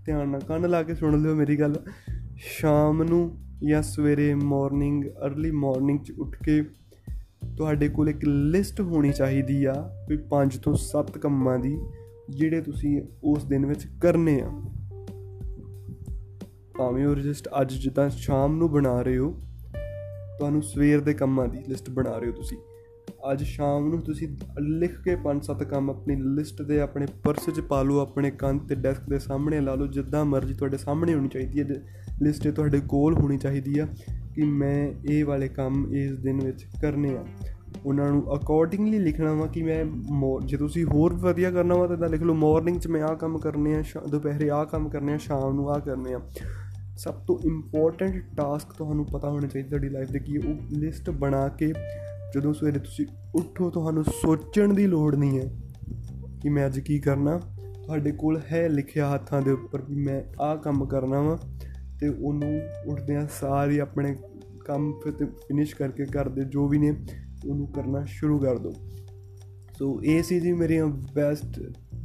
ਧਿਆਨ 0.06 0.30
ਨਾਲ 0.30 0.42
ਕੰਨ 0.42 0.70
ਲਾ 0.70 0.84
ਕੇ 0.84 0.96
ਸੁਣ 0.96 1.22
ਲਿਓ 1.22 1.36
ਮੇਰੀ 1.36 1.60
ਗੱਲ। 1.60 1.76
ਸ਼ਾਮ 2.36 3.04
ਨੂੰ 3.04 3.38
ਜਾਂ 3.70 3.82
ਸਵੇਰੇ 3.82 4.34
ਮਾਰਨਿੰਗ 4.34 5.06
अर्ਲੀ 5.06 5.52
ਮਾਰਨਿੰਗ 5.52 6.00
'ਚ 6.00 6.12
ਉੱਠ 6.12 6.36
ਕੇ 6.44 6.62
ਤੁਹਾਡੇ 7.58 7.90
ਕੋਲ 7.90 8.10
ਇੱਕ 8.10 8.26
ਲਿਸਟ 8.26 8.82
ਹੋਣੀ 8.82 9.12
ਚਾਹੀਦੀ 9.12 9.66
ਆ 9.66 9.74
ਵੀ 10.10 10.18
5 10.30 10.58
ਤੋਂ 10.58 10.74
7 10.76 11.18
ਕੰਮਾਂ 11.18 11.60
ਦੀ, 11.60 11.76
ਜਿਹੜੇ 12.30 12.62
ਤੁਸੀਂ 12.62 13.02
ਉਸ 13.24 13.44
ਦਿਨ 13.44 13.66
ਵਿੱਚ 13.66 13.88
ਕਰਨੇ 14.02 14.42
ਆ। 14.42 14.52
ਭਾਵੇਂ 16.78 17.06
ਉਹ 17.06 17.16
ਰਜਿਸਟ 17.16 17.50
ਅੱਜ 17.62 17.74
ਜਿੱਦਾਂ 17.74 18.10
ਸ਼ਾਮ 18.10 18.58
ਨੂੰ 18.58 18.72
ਬਣਾ 18.72 19.02
ਰਹੇ 19.02 19.18
ਹੋ, 19.18 19.32
ਤੁਹਾਨੂੰ 20.40 20.62
ਸਵੇਰ 20.64 21.02
ਦੇ 21.02 21.14
ਕੰਮਾਂ 21.14 21.48
ਦੀ 21.48 21.64
ਲਿਸਟ 21.70 21.90
ਬਣਾ 21.90 22.18
ਰਹੇ 22.18 22.28
ਹੋ 22.28 22.34
ਤੁਸੀਂ। 22.34 22.58
ਅੱਜ 23.32 23.44
ਸ਼ਾਮ 23.44 23.88
ਨੂੰ 23.90 24.02
ਤੁਸੀਂ 24.02 24.28
ਲਿਖ 24.60 25.02
ਕੇ 25.02 25.16
ਪੰਜ 25.16 25.44
ਸੱਤ 25.44 25.64
ਕੰਮ 25.64 25.90
ਆਪਣੀ 25.90 26.16
ਲਿਸਟ 26.16 26.62
ਦੇ 26.62 26.80
ਆਪਣੇ 26.82 27.06
ਪਰਸ 27.24 27.50
'ਚ 27.50 27.60
ਪਾ 27.60 27.82
ਲਓ, 27.84 28.00
ਆਪਣੇ 28.00 28.32
ਕੰਨ 28.32 28.60
ਤੇ 28.60 28.76
ਡੈਸਕ 28.76 29.10
ਦੇ 29.10 29.20
ਸਾਹਮਣੇ 29.20 29.62
ਲਾ 29.62 29.76
ਲਓ, 29.76 29.88
ਜਿੱਦਾਂ 29.88 30.26
ਮਰਜ਼ੀ 30.26 30.54
ਤੁਹਾਡੇ 30.54 30.78
ਸਾਹਮਣੇ 30.78 31.14
ਹੋਣੀ 31.16 31.28
ਚਾਹੀਦੀ 31.28 31.60
ਹੈ 31.60 31.66
ਲਿਸਟ 32.22 32.48
ਤੁਹਾਡੇ 32.48 32.80
ਕੋਲ 32.80 33.14
ਹੋਣੀ 33.14 33.38
ਚਾਹੀਦੀ 33.38 33.80
ਆ 33.80 33.88
ਕਿ 34.36 34.44
ਮੈਂ 34.44 34.92
ਇਹ 35.12 35.26
ਵਾਲੇ 35.26 35.48
ਕੰਮ 35.48 35.94
ਇਸ 35.94 36.12
ਦਿਨ 36.20 36.40
ਵਿੱਚ 36.46 36.66
ਕਰਨੇ 36.82 37.18
ਆ। 37.18 37.26
ਉਹਨਾਂ 37.86 38.12
ਨੂੰ 38.12 38.36
ਅਕੋਰਡਿੰਗਲੀ 38.36 39.00
ਲਿਖਣਾ 39.00 39.34
ਵਾ 39.34 39.48
ਕਿ 39.48 39.64
ਮੈਂ 39.64 39.86
ਜੇ 40.46 40.58
ਤੁਸੀਂ 40.58 40.86
ਹੋਰ 40.86 41.14
ਵਧੀਆ 41.14 41.52
ਕਰਨਾ 41.52 41.76
ਵਾ 41.76 41.96
ਤਾਂ 41.96 42.10
ਲਿਖ 42.10 42.24
ਲਓ 42.24 42.34
ਮਾਰਨਿੰਗ 42.34 42.80
'ਚ 42.80 42.88
ਮੈਂ 42.88 43.02
ਆਹ 43.02 43.16
ਕੰਮ 43.16 43.38
ਕਰਨੇ 43.38 43.76
ਆ 43.76 43.84
ਦੁਪਹਿਰੇ 44.12 44.50
ਆਹ 44.50 44.66
ਕੰਮ 44.66 44.90
ਕਰਨੇ 44.90 45.14
ਆ, 45.14 45.18
ਸ਼ਾਮ 45.18 45.56
ਨੂੰ 45.56 45.70
ਆਹ 45.70 45.80
ਕਰਨੇ 45.80 46.14
ਆ। 46.14 46.22
ਸਭ 46.98 47.14
ਤੋਂ 47.14 47.40
ਇੰਪੋਰਟੈਂਟ 47.46 48.24
ਟਾਸਕ 48.38 48.74
ਤੁਹਾਨੂੰ 48.74 49.06
ਪਤਾ 49.06 49.30
ਹੋਣਾ 49.30 49.48
ਚਾਹੀਦਾ 49.48 49.70
ਤੁਹਾਡੀ 49.70 49.90
ਲਾਈਫ 49.90 50.12
ਦੇ 50.12 50.20
ਕੀ 50.20 50.38
ਉਹ 50.38 50.56
ਲਿਸਟ 50.72 51.10
ਬਣਾ 51.10 51.48
ਕੇ 51.48 51.74
ਜਦੋਂ 52.34 52.54
ਸਵੇਰੇ 52.54 52.80
ਤੁਸੀਂ 52.80 53.06
ਉੱਠੋ, 53.36 53.70
ਤੁਹਾਨੂੰ 53.70 54.04
ਸੋਚਣ 54.04 54.74
ਦੀ 54.74 54.88
ਲੋੜ 54.88 55.16
ਨਹੀਂ 55.16 55.40
ਹੈ 55.40 55.52
ਕਿ 56.42 56.50
ਮੈਂ 56.50 56.66
ਅੱਜ 56.66 56.80
ਕੀ 56.80 57.00
ਕਰਨਾ। 57.00 57.40
ਤੁਹਾਡੇ 57.84 58.12
ਕੋਲ 58.12 58.42
ਹੈ 58.52 58.70
ਲਿਖਿਆ 58.70 59.14
ਹੱਥਾਂ 59.14 59.42
ਦੇ 59.42 59.52
ਉੱਪਰ 59.52 59.82
ਵੀ 59.82 59.96
ਮੈਂ 59.96 60.24
ਆਹ 60.42 60.58
ਕੰਮ 60.58 60.86
ਕਰਨਾ 60.86 61.22
ਵਾ 61.22 61.40
ਤੇ 62.00 62.08
ਉਹਨੂੰ 62.08 62.62
ਉੱਠਦਿਆਂ 62.88 63.28
ਸਾਰੀ 63.40 63.78
ਆਪਣੇ 63.78 64.16
ਕੰਮ 64.66 64.94
ਫਿਰ 65.04 65.26
ਫਿਨਿਸ਼ 65.26 65.76
ਕਰਕੇ 65.76 66.06
ਕਰਦੇ 66.06 66.44
ਜੋ 66.44 66.68
ਵੀ 66.68 66.78
ਨੇ, 66.78 66.92
ਉਹਨੂੰ 67.50 67.68
ਕਰਨਾ 67.68 68.04
ਸ਼ੁਰੂ 68.06 68.40
ਕਰ 68.40 68.58
ਦਿਓ। 68.58 68.72
ਸੋ 69.80 70.02
ਇਹ 70.04 70.24
ਸੀ 70.24 70.40
ਜੀ 70.40 70.54
ਮੇਰੀ 70.54 70.82
ਬੈਸਟ 71.14 71.60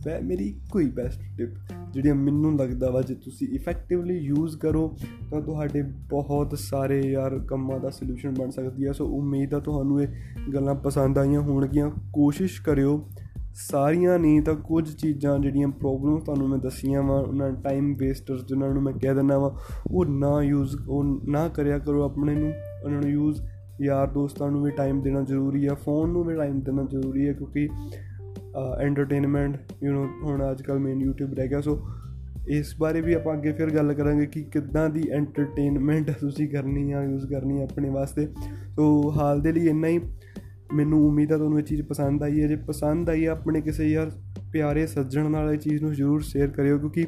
ਮੇਰੀ 0.06 0.60
ਕੋਈ 0.70 0.90
ਬੈਸਟ 0.90 1.20
ਟਿਪ 1.38 1.48
ਜਿਹੜੀ 1.92 2.12
ਮੈਨੂੰ 2.12 2.58
ਲੱਗਦਾ 2.58 2.90
ਵਾ 2.90 3.02
ਜੇ 3.02 3.14
ਤੁਸੀਂ 3.14 3.48
ਇਫੈਕਟਿਵਲੀ 3.48 4.18
ਯੂਜ਼ 4.18 4.58
ਕਰੋ, 4.58 4.96
ਤਾਂ 5.30 5.40
ਤੁਹਾਡੇ 5.40 5.82
ਬਹੁਤ 5.82 6.58
ਸਾਰੇ 6.58 7.02
ਯਾਰ 7.02 7.38
ਕੰਮਾਂ 7.38 7.80
ਦਾ 7.80 7.90
ਸੋਲੂਸ਼ਨ 7.90 8.34
ਬਣ 8.38 8.50
ਸਕਦੀ 8.50 8.86
ਹੈ। 8.86 8.92
ਸੋ 8.92 9.06
ਉਮੀਦ 9.06 9.54
ਆ 9.54 9.58
ਤੁਹਾਨੂੰ 9.58 10.02
ਇਹ 10.02 10.08
ਗੱਲਾਂ 10.54 10.74
ਪਸੰਦ 10.74 11.18
ਆਈਆਂ 11.18 11.40
ਹੋਣਗੀਆਂ। 11.40 11.90
ਕੋਸ਼ਿਸ਼ 12.12 12.62
ਕਰਿਓ, 12.62 13.08
ਸਾਰੀਆਂ 13.54 14.18
ਨਹੀਂ 14.18 14.42
ਤਾਂ 14.42 14.54
ਕੁਝ 14.54 14.96
ਚੀਜ਼ਾਂ 14.96 15.38
ਜਿਹੜੀਆਂ 15.38 15.68
ਪ੍ਰੋਬਲਮਸ 15.68 16.22
ਤੁਹਾਨੂੰ 16.22 16.48
ਮੈਂ 16.48 16.58
ਦੱਸੀਆਂ 16.58 17.02
ਵਾ, 17.02 17.20
ਉਹਨਾਂ 17.20 17.50
ਟਾਈਮ 17.50 17.94
ਵੇਸਟਰਸ 17.98 18.44
ਜਿਨ੍ਹਾਂ 18.44 18.74
ਨੂੰ 18.74 18.82
ਮੈਂ 18.82 18.92
ਕਹਿ 18.92 19.14
ਦਿੰਦਾ 19.14 19.38
ਵਾ, 19.38 19.58
ਉਹ 19.90 20.06
ਨਾ 20.06 20.42
ਯੂਜ਼ 20.42 20.76
ਉਹ 20.88 21.04
ਨਾ 21.24 21.48
ਕਰਿਆ 21.48 21.78
ਕਰੋ 21.78 22.02
ਆਪਣੇ 22.02 22.34
ਨੂੰ। 22.34 22.52
ਉਹਨਾਂ 22.84 23.00
ਨੂੰ 23.00 23.10
ਯੂਜ਼ 23.10 23.42
ਯਾਰ 23.82 24.06
ਦੋਸਤਾਂ 24.06 24.50
ਨੂੰ 24.50 24.62
ਵੀ 24.62 24.70
ਟਾਈਮ 24.70 25.02
ਦੇਣਾ 25.02 25.20
ਜ਼ਰੂਰੀ 25.20 25.68
ਹੈ 25.68 25.74
ਫੋਨ 25.74 26.10
ਨੂੰ 26.10 26.24
ਵੀ 26.24 26.34
ਟਾਈਮ 26.34 26.60
ਦੇਣਾ 26.60 26.86
ਜ਼ਰੂਰੀ 26.90 27.28
ਹੈ 27.28 27.32
ਕਿਉਂਕਿ 27.32 27.68
ਐਂਟਰਟੇਨਮੈਂਟ 28.80 29.56
ਯੂ 29.84 29.92
نو 29.92 30.10
ਹੁਣ 30.22 30.50
ਅੱਜ 30.50 30.62
ਕੱਲ 30.62 30.78
ਮੇਨ 30.78 31.08
YouTube 31.08 31.34
ਰਹਿ 31.34 31.48
ਗਿਆ 31.48 31.60
ਸੋ 31.60 31.88
ਇਸ 32.48 32.76
ਬਾਰੇ 32.78 33.00
ਵੀ 33.00 33.14
ਆਪਾਂ 33.14 33.34
ਅੱਗੇ 33.34 33.52
ਫਿਰ 33.52 33.70
ਗੱਲ 33.70 33.92
ਕਰਾਂਗੇ 33.92 34.26
ਕਿ 34.26 34.42
ਕਿੱਦਾਂ 34.42 34.90
ਦੀ 34.90 35.08
ਐਂਟਰਟੇਨਮੈਂਟ 35.10 36.10
ਤੁਸੀਂ 36.20 36.48
ਕਰਨੀ 36.48 36.92
ਆ 36.92 37.02
ਯੂਜ਼ 37.02 37.26
ਕਰਨੀ 37.26 37.60
ਆ 37.60 37.64
ਆਪਣੇ 37.64 37.90
ਵਾਸਤੇ। 37.90 38.28
ਸੋ 38.76 39.12
ਹਾਲ 39.16 39.40
ਦੇ 39.40 39.52
ਲਈ 39.52 39.68
ਇੰਨਾ 39.68 39.88
ਹੀ। 39.88 40.00
ਮੈਨੂੰ 40.74 41.06
ਉਮੀਦ 41.06 41.32
ਆ 41.32 41.36
ਤੁਹਾਨੂੰ 41.36 41.58
ਇਹ 41.58 41.64
ਚੀਜ਼ 41.64 41.82
ਪਸੰਦ 41.82 42.22
ਆਈ 42.22 42.42
ਹੈ। 42.42 42.46
ਜੇ 42.46 42.56
ਪਸੰਦ 42.56 43.10
ਆਈ 43.10 43.24
ਆਪਣੇ 43.24 43.60
ਕਿਸੇ 43.60 43.88
ਯਾਰ 43.88 44.10
ਪਿਆਰੇ 44.52 44.86
ਸੱਜਣ 44.86 45.30
ਨਾਲ 45.30 45.52
ਇਹ 45.52 45.58
ਚੀਜ਼ 45.58 45.82
ਨੂੰ 45.82 45.94
ਜ਼ਰੂਰ 45.94 46.20
ਸ਼ੇਅਰ 46.20 46.48
ਕਰਿਓ, 46.48 46.78
ਕਿਉਂਕਿ 46.78 47.06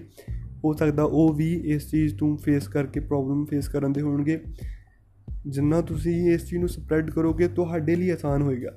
ਹੋ 0.65 0.73
ਸਕਦਾ 0.73 1.03
ਉਹ 1.03 1.35
ਵੀ 1.35 1.55
ਇਸ 1.55 1.91
ਚੀਜ਼ 1.91 2.15
ਨੂੰ 2.15 2.39
ਫੇਸ 2.39 2.69
ਕਰਕੇ 2.69 3.01
ਪ੍ਰੋਬਲਮ 3.01 3.45
ਫੇਸ 3.45 3.69
ਕਰਨ 3.69 3.93
ਦੇ 3.93 4.01
ਹੋਣਗੇ। 4.01 4.41
ਜਿੰਨਾ 5.47 5.81
ਤੁਸੀਂ 5.81 6.31
ਇਸ 6.31 6.45
ਚੀਜ਼ 6.45 6.61
ਨੂੰ 6.61 6.69
ਸਪਰੈਡ 6.69 7.11
ਕਰੋਗੇ, 7.11 7.49
ਤੁਹਾਡੇ 7.49 7.97
ਲਈ 7.97 8.11
ਆਸਾਨ 8.11 8.43
ਹੋਏਗਾ। 8.43 8.71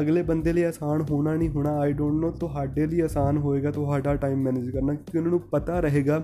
ਅਗਲੇ 0.00 0.22
ਬੰਦੇ 0.22 0.52
ਲਈ 0.52 0.62
ਆਸਾਨ 0.62 1.02
ਹੋਣਾ 1.10 1.34
ਨਹੀਂ 1.34 1.48
ਹੋਣਾ 1.48 1.70
ਆਈ 1.80 1.92
ਡੋਨਟ 1.92 2.20
ਨੋ 2.20 2.30
ਤੁਹਾਡੇ 2.30 2.86
ਲਈ 2.86 3.00
ਆਸਾਨ 3.00 3.38
ਹੋਏਗਾ, 3.38 3.70
ਤੁਹਾਡਾ 3.70 4.14
ਟਾਈਮ 4.16 4.42
ਮੈਨੇਜ 4.42 4.70
ਕਰਨਾ, 4.70 4.94
ਕਿਉਂਕਿ 4.94 5.18
ਉਹਨਾਂ 5.18 5.30
ਨੂੰ 5.30 5.40
ਪਤਾ 5.40 5.80
ਰਹੇਗਾ 5.80 6.18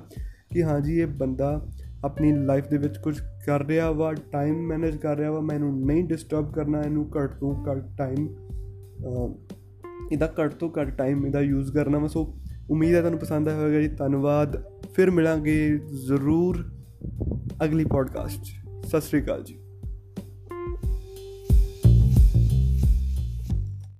ਕਿ 0.52 0.62
ਹਾਂ 0.62 0.80
ਜੀ, 0.80 0.98
ਇਹ 1.00 1.06
ਬੰਦਾ 1.06 1.60
ਆਪਣੀ 2.04 2.32
ਲਾਈਫ 2.36 2.68
ਦੇ 2.68 2.78
ਵਿੱਚ 2.78 2.98
ਕੁਝ 2.98 3.18
ਕਰ 3.46 3.64
ਰਿਹਾ 3.66 3.90
ਵਾ 3.90 4.12
ਟਾਈਮ 4.32 4.60
ਮੈਨੇਜ 4.66 4.96
ਕਰ 4.96 5.16
ਰਿਹਾ 5.16 5.30
ਵਾ 5.30 5.40
ਮੈਨੂੰ 5.40 5.72
ਨਹੀਂ 5.86 6.04
ਡਿਸਟਰਬ 6.04 6.52
ਕਰਨਾ, 6.52 6.82
ਇਹਨੂੰ 6.82 7.08
ਘੱਟ 7.16 7.38
ਤੋਂ 7.40 7.54
ਘੱਟ 7.66 7.84
ਟਾਈਮ 7.98 8.28
ਇਹਦਾ 10.12 10.32
ਘੱਟ 10.40 10.54
ਤੋਂ 10.54 10.70
ਘੱਟ 10.80 10.88
ਟਾਈਮ 10.88 11.26
ਇਹਦਾ 11.26 11.40
ਯੂਜ਼ 11.40 11.72
ਕਰਨਾ 11.72 11.98
ਵਾ। 11.98 12.06
ਸੋ 12.06 12.32
ਉਮੀਦ 12.70 12.94
ਹੈ 12.94 13.00
ਤੁਹਾਨੂੰ 13.00 13.20
ਪਸੰਦ 13.20 13.48
ਆਇਆ 13.48 13.58
ਹੋਵੇਗਾ 13.58 13.80
ਜੀ, 13.80 13.88
ਧੰਨਵਾਦ, 13.88 14.62
ਫਿਰ 14.94 15.10
ਮਿਲਾਂਗੇ 15.10 15.58
ਜ਼ਰੂਰ 16.06 16.64
ਅਗਲੀ 17.64 17.84
ਪੋਡਕਾਸਟ 17.84 18.44
ਸਤਿ 18.86 19.00
ਸ੍ਰੀ 19.00 19.22
ਅਕਾਲ 19.22 19.42
ਜੀ। 19.42 19.58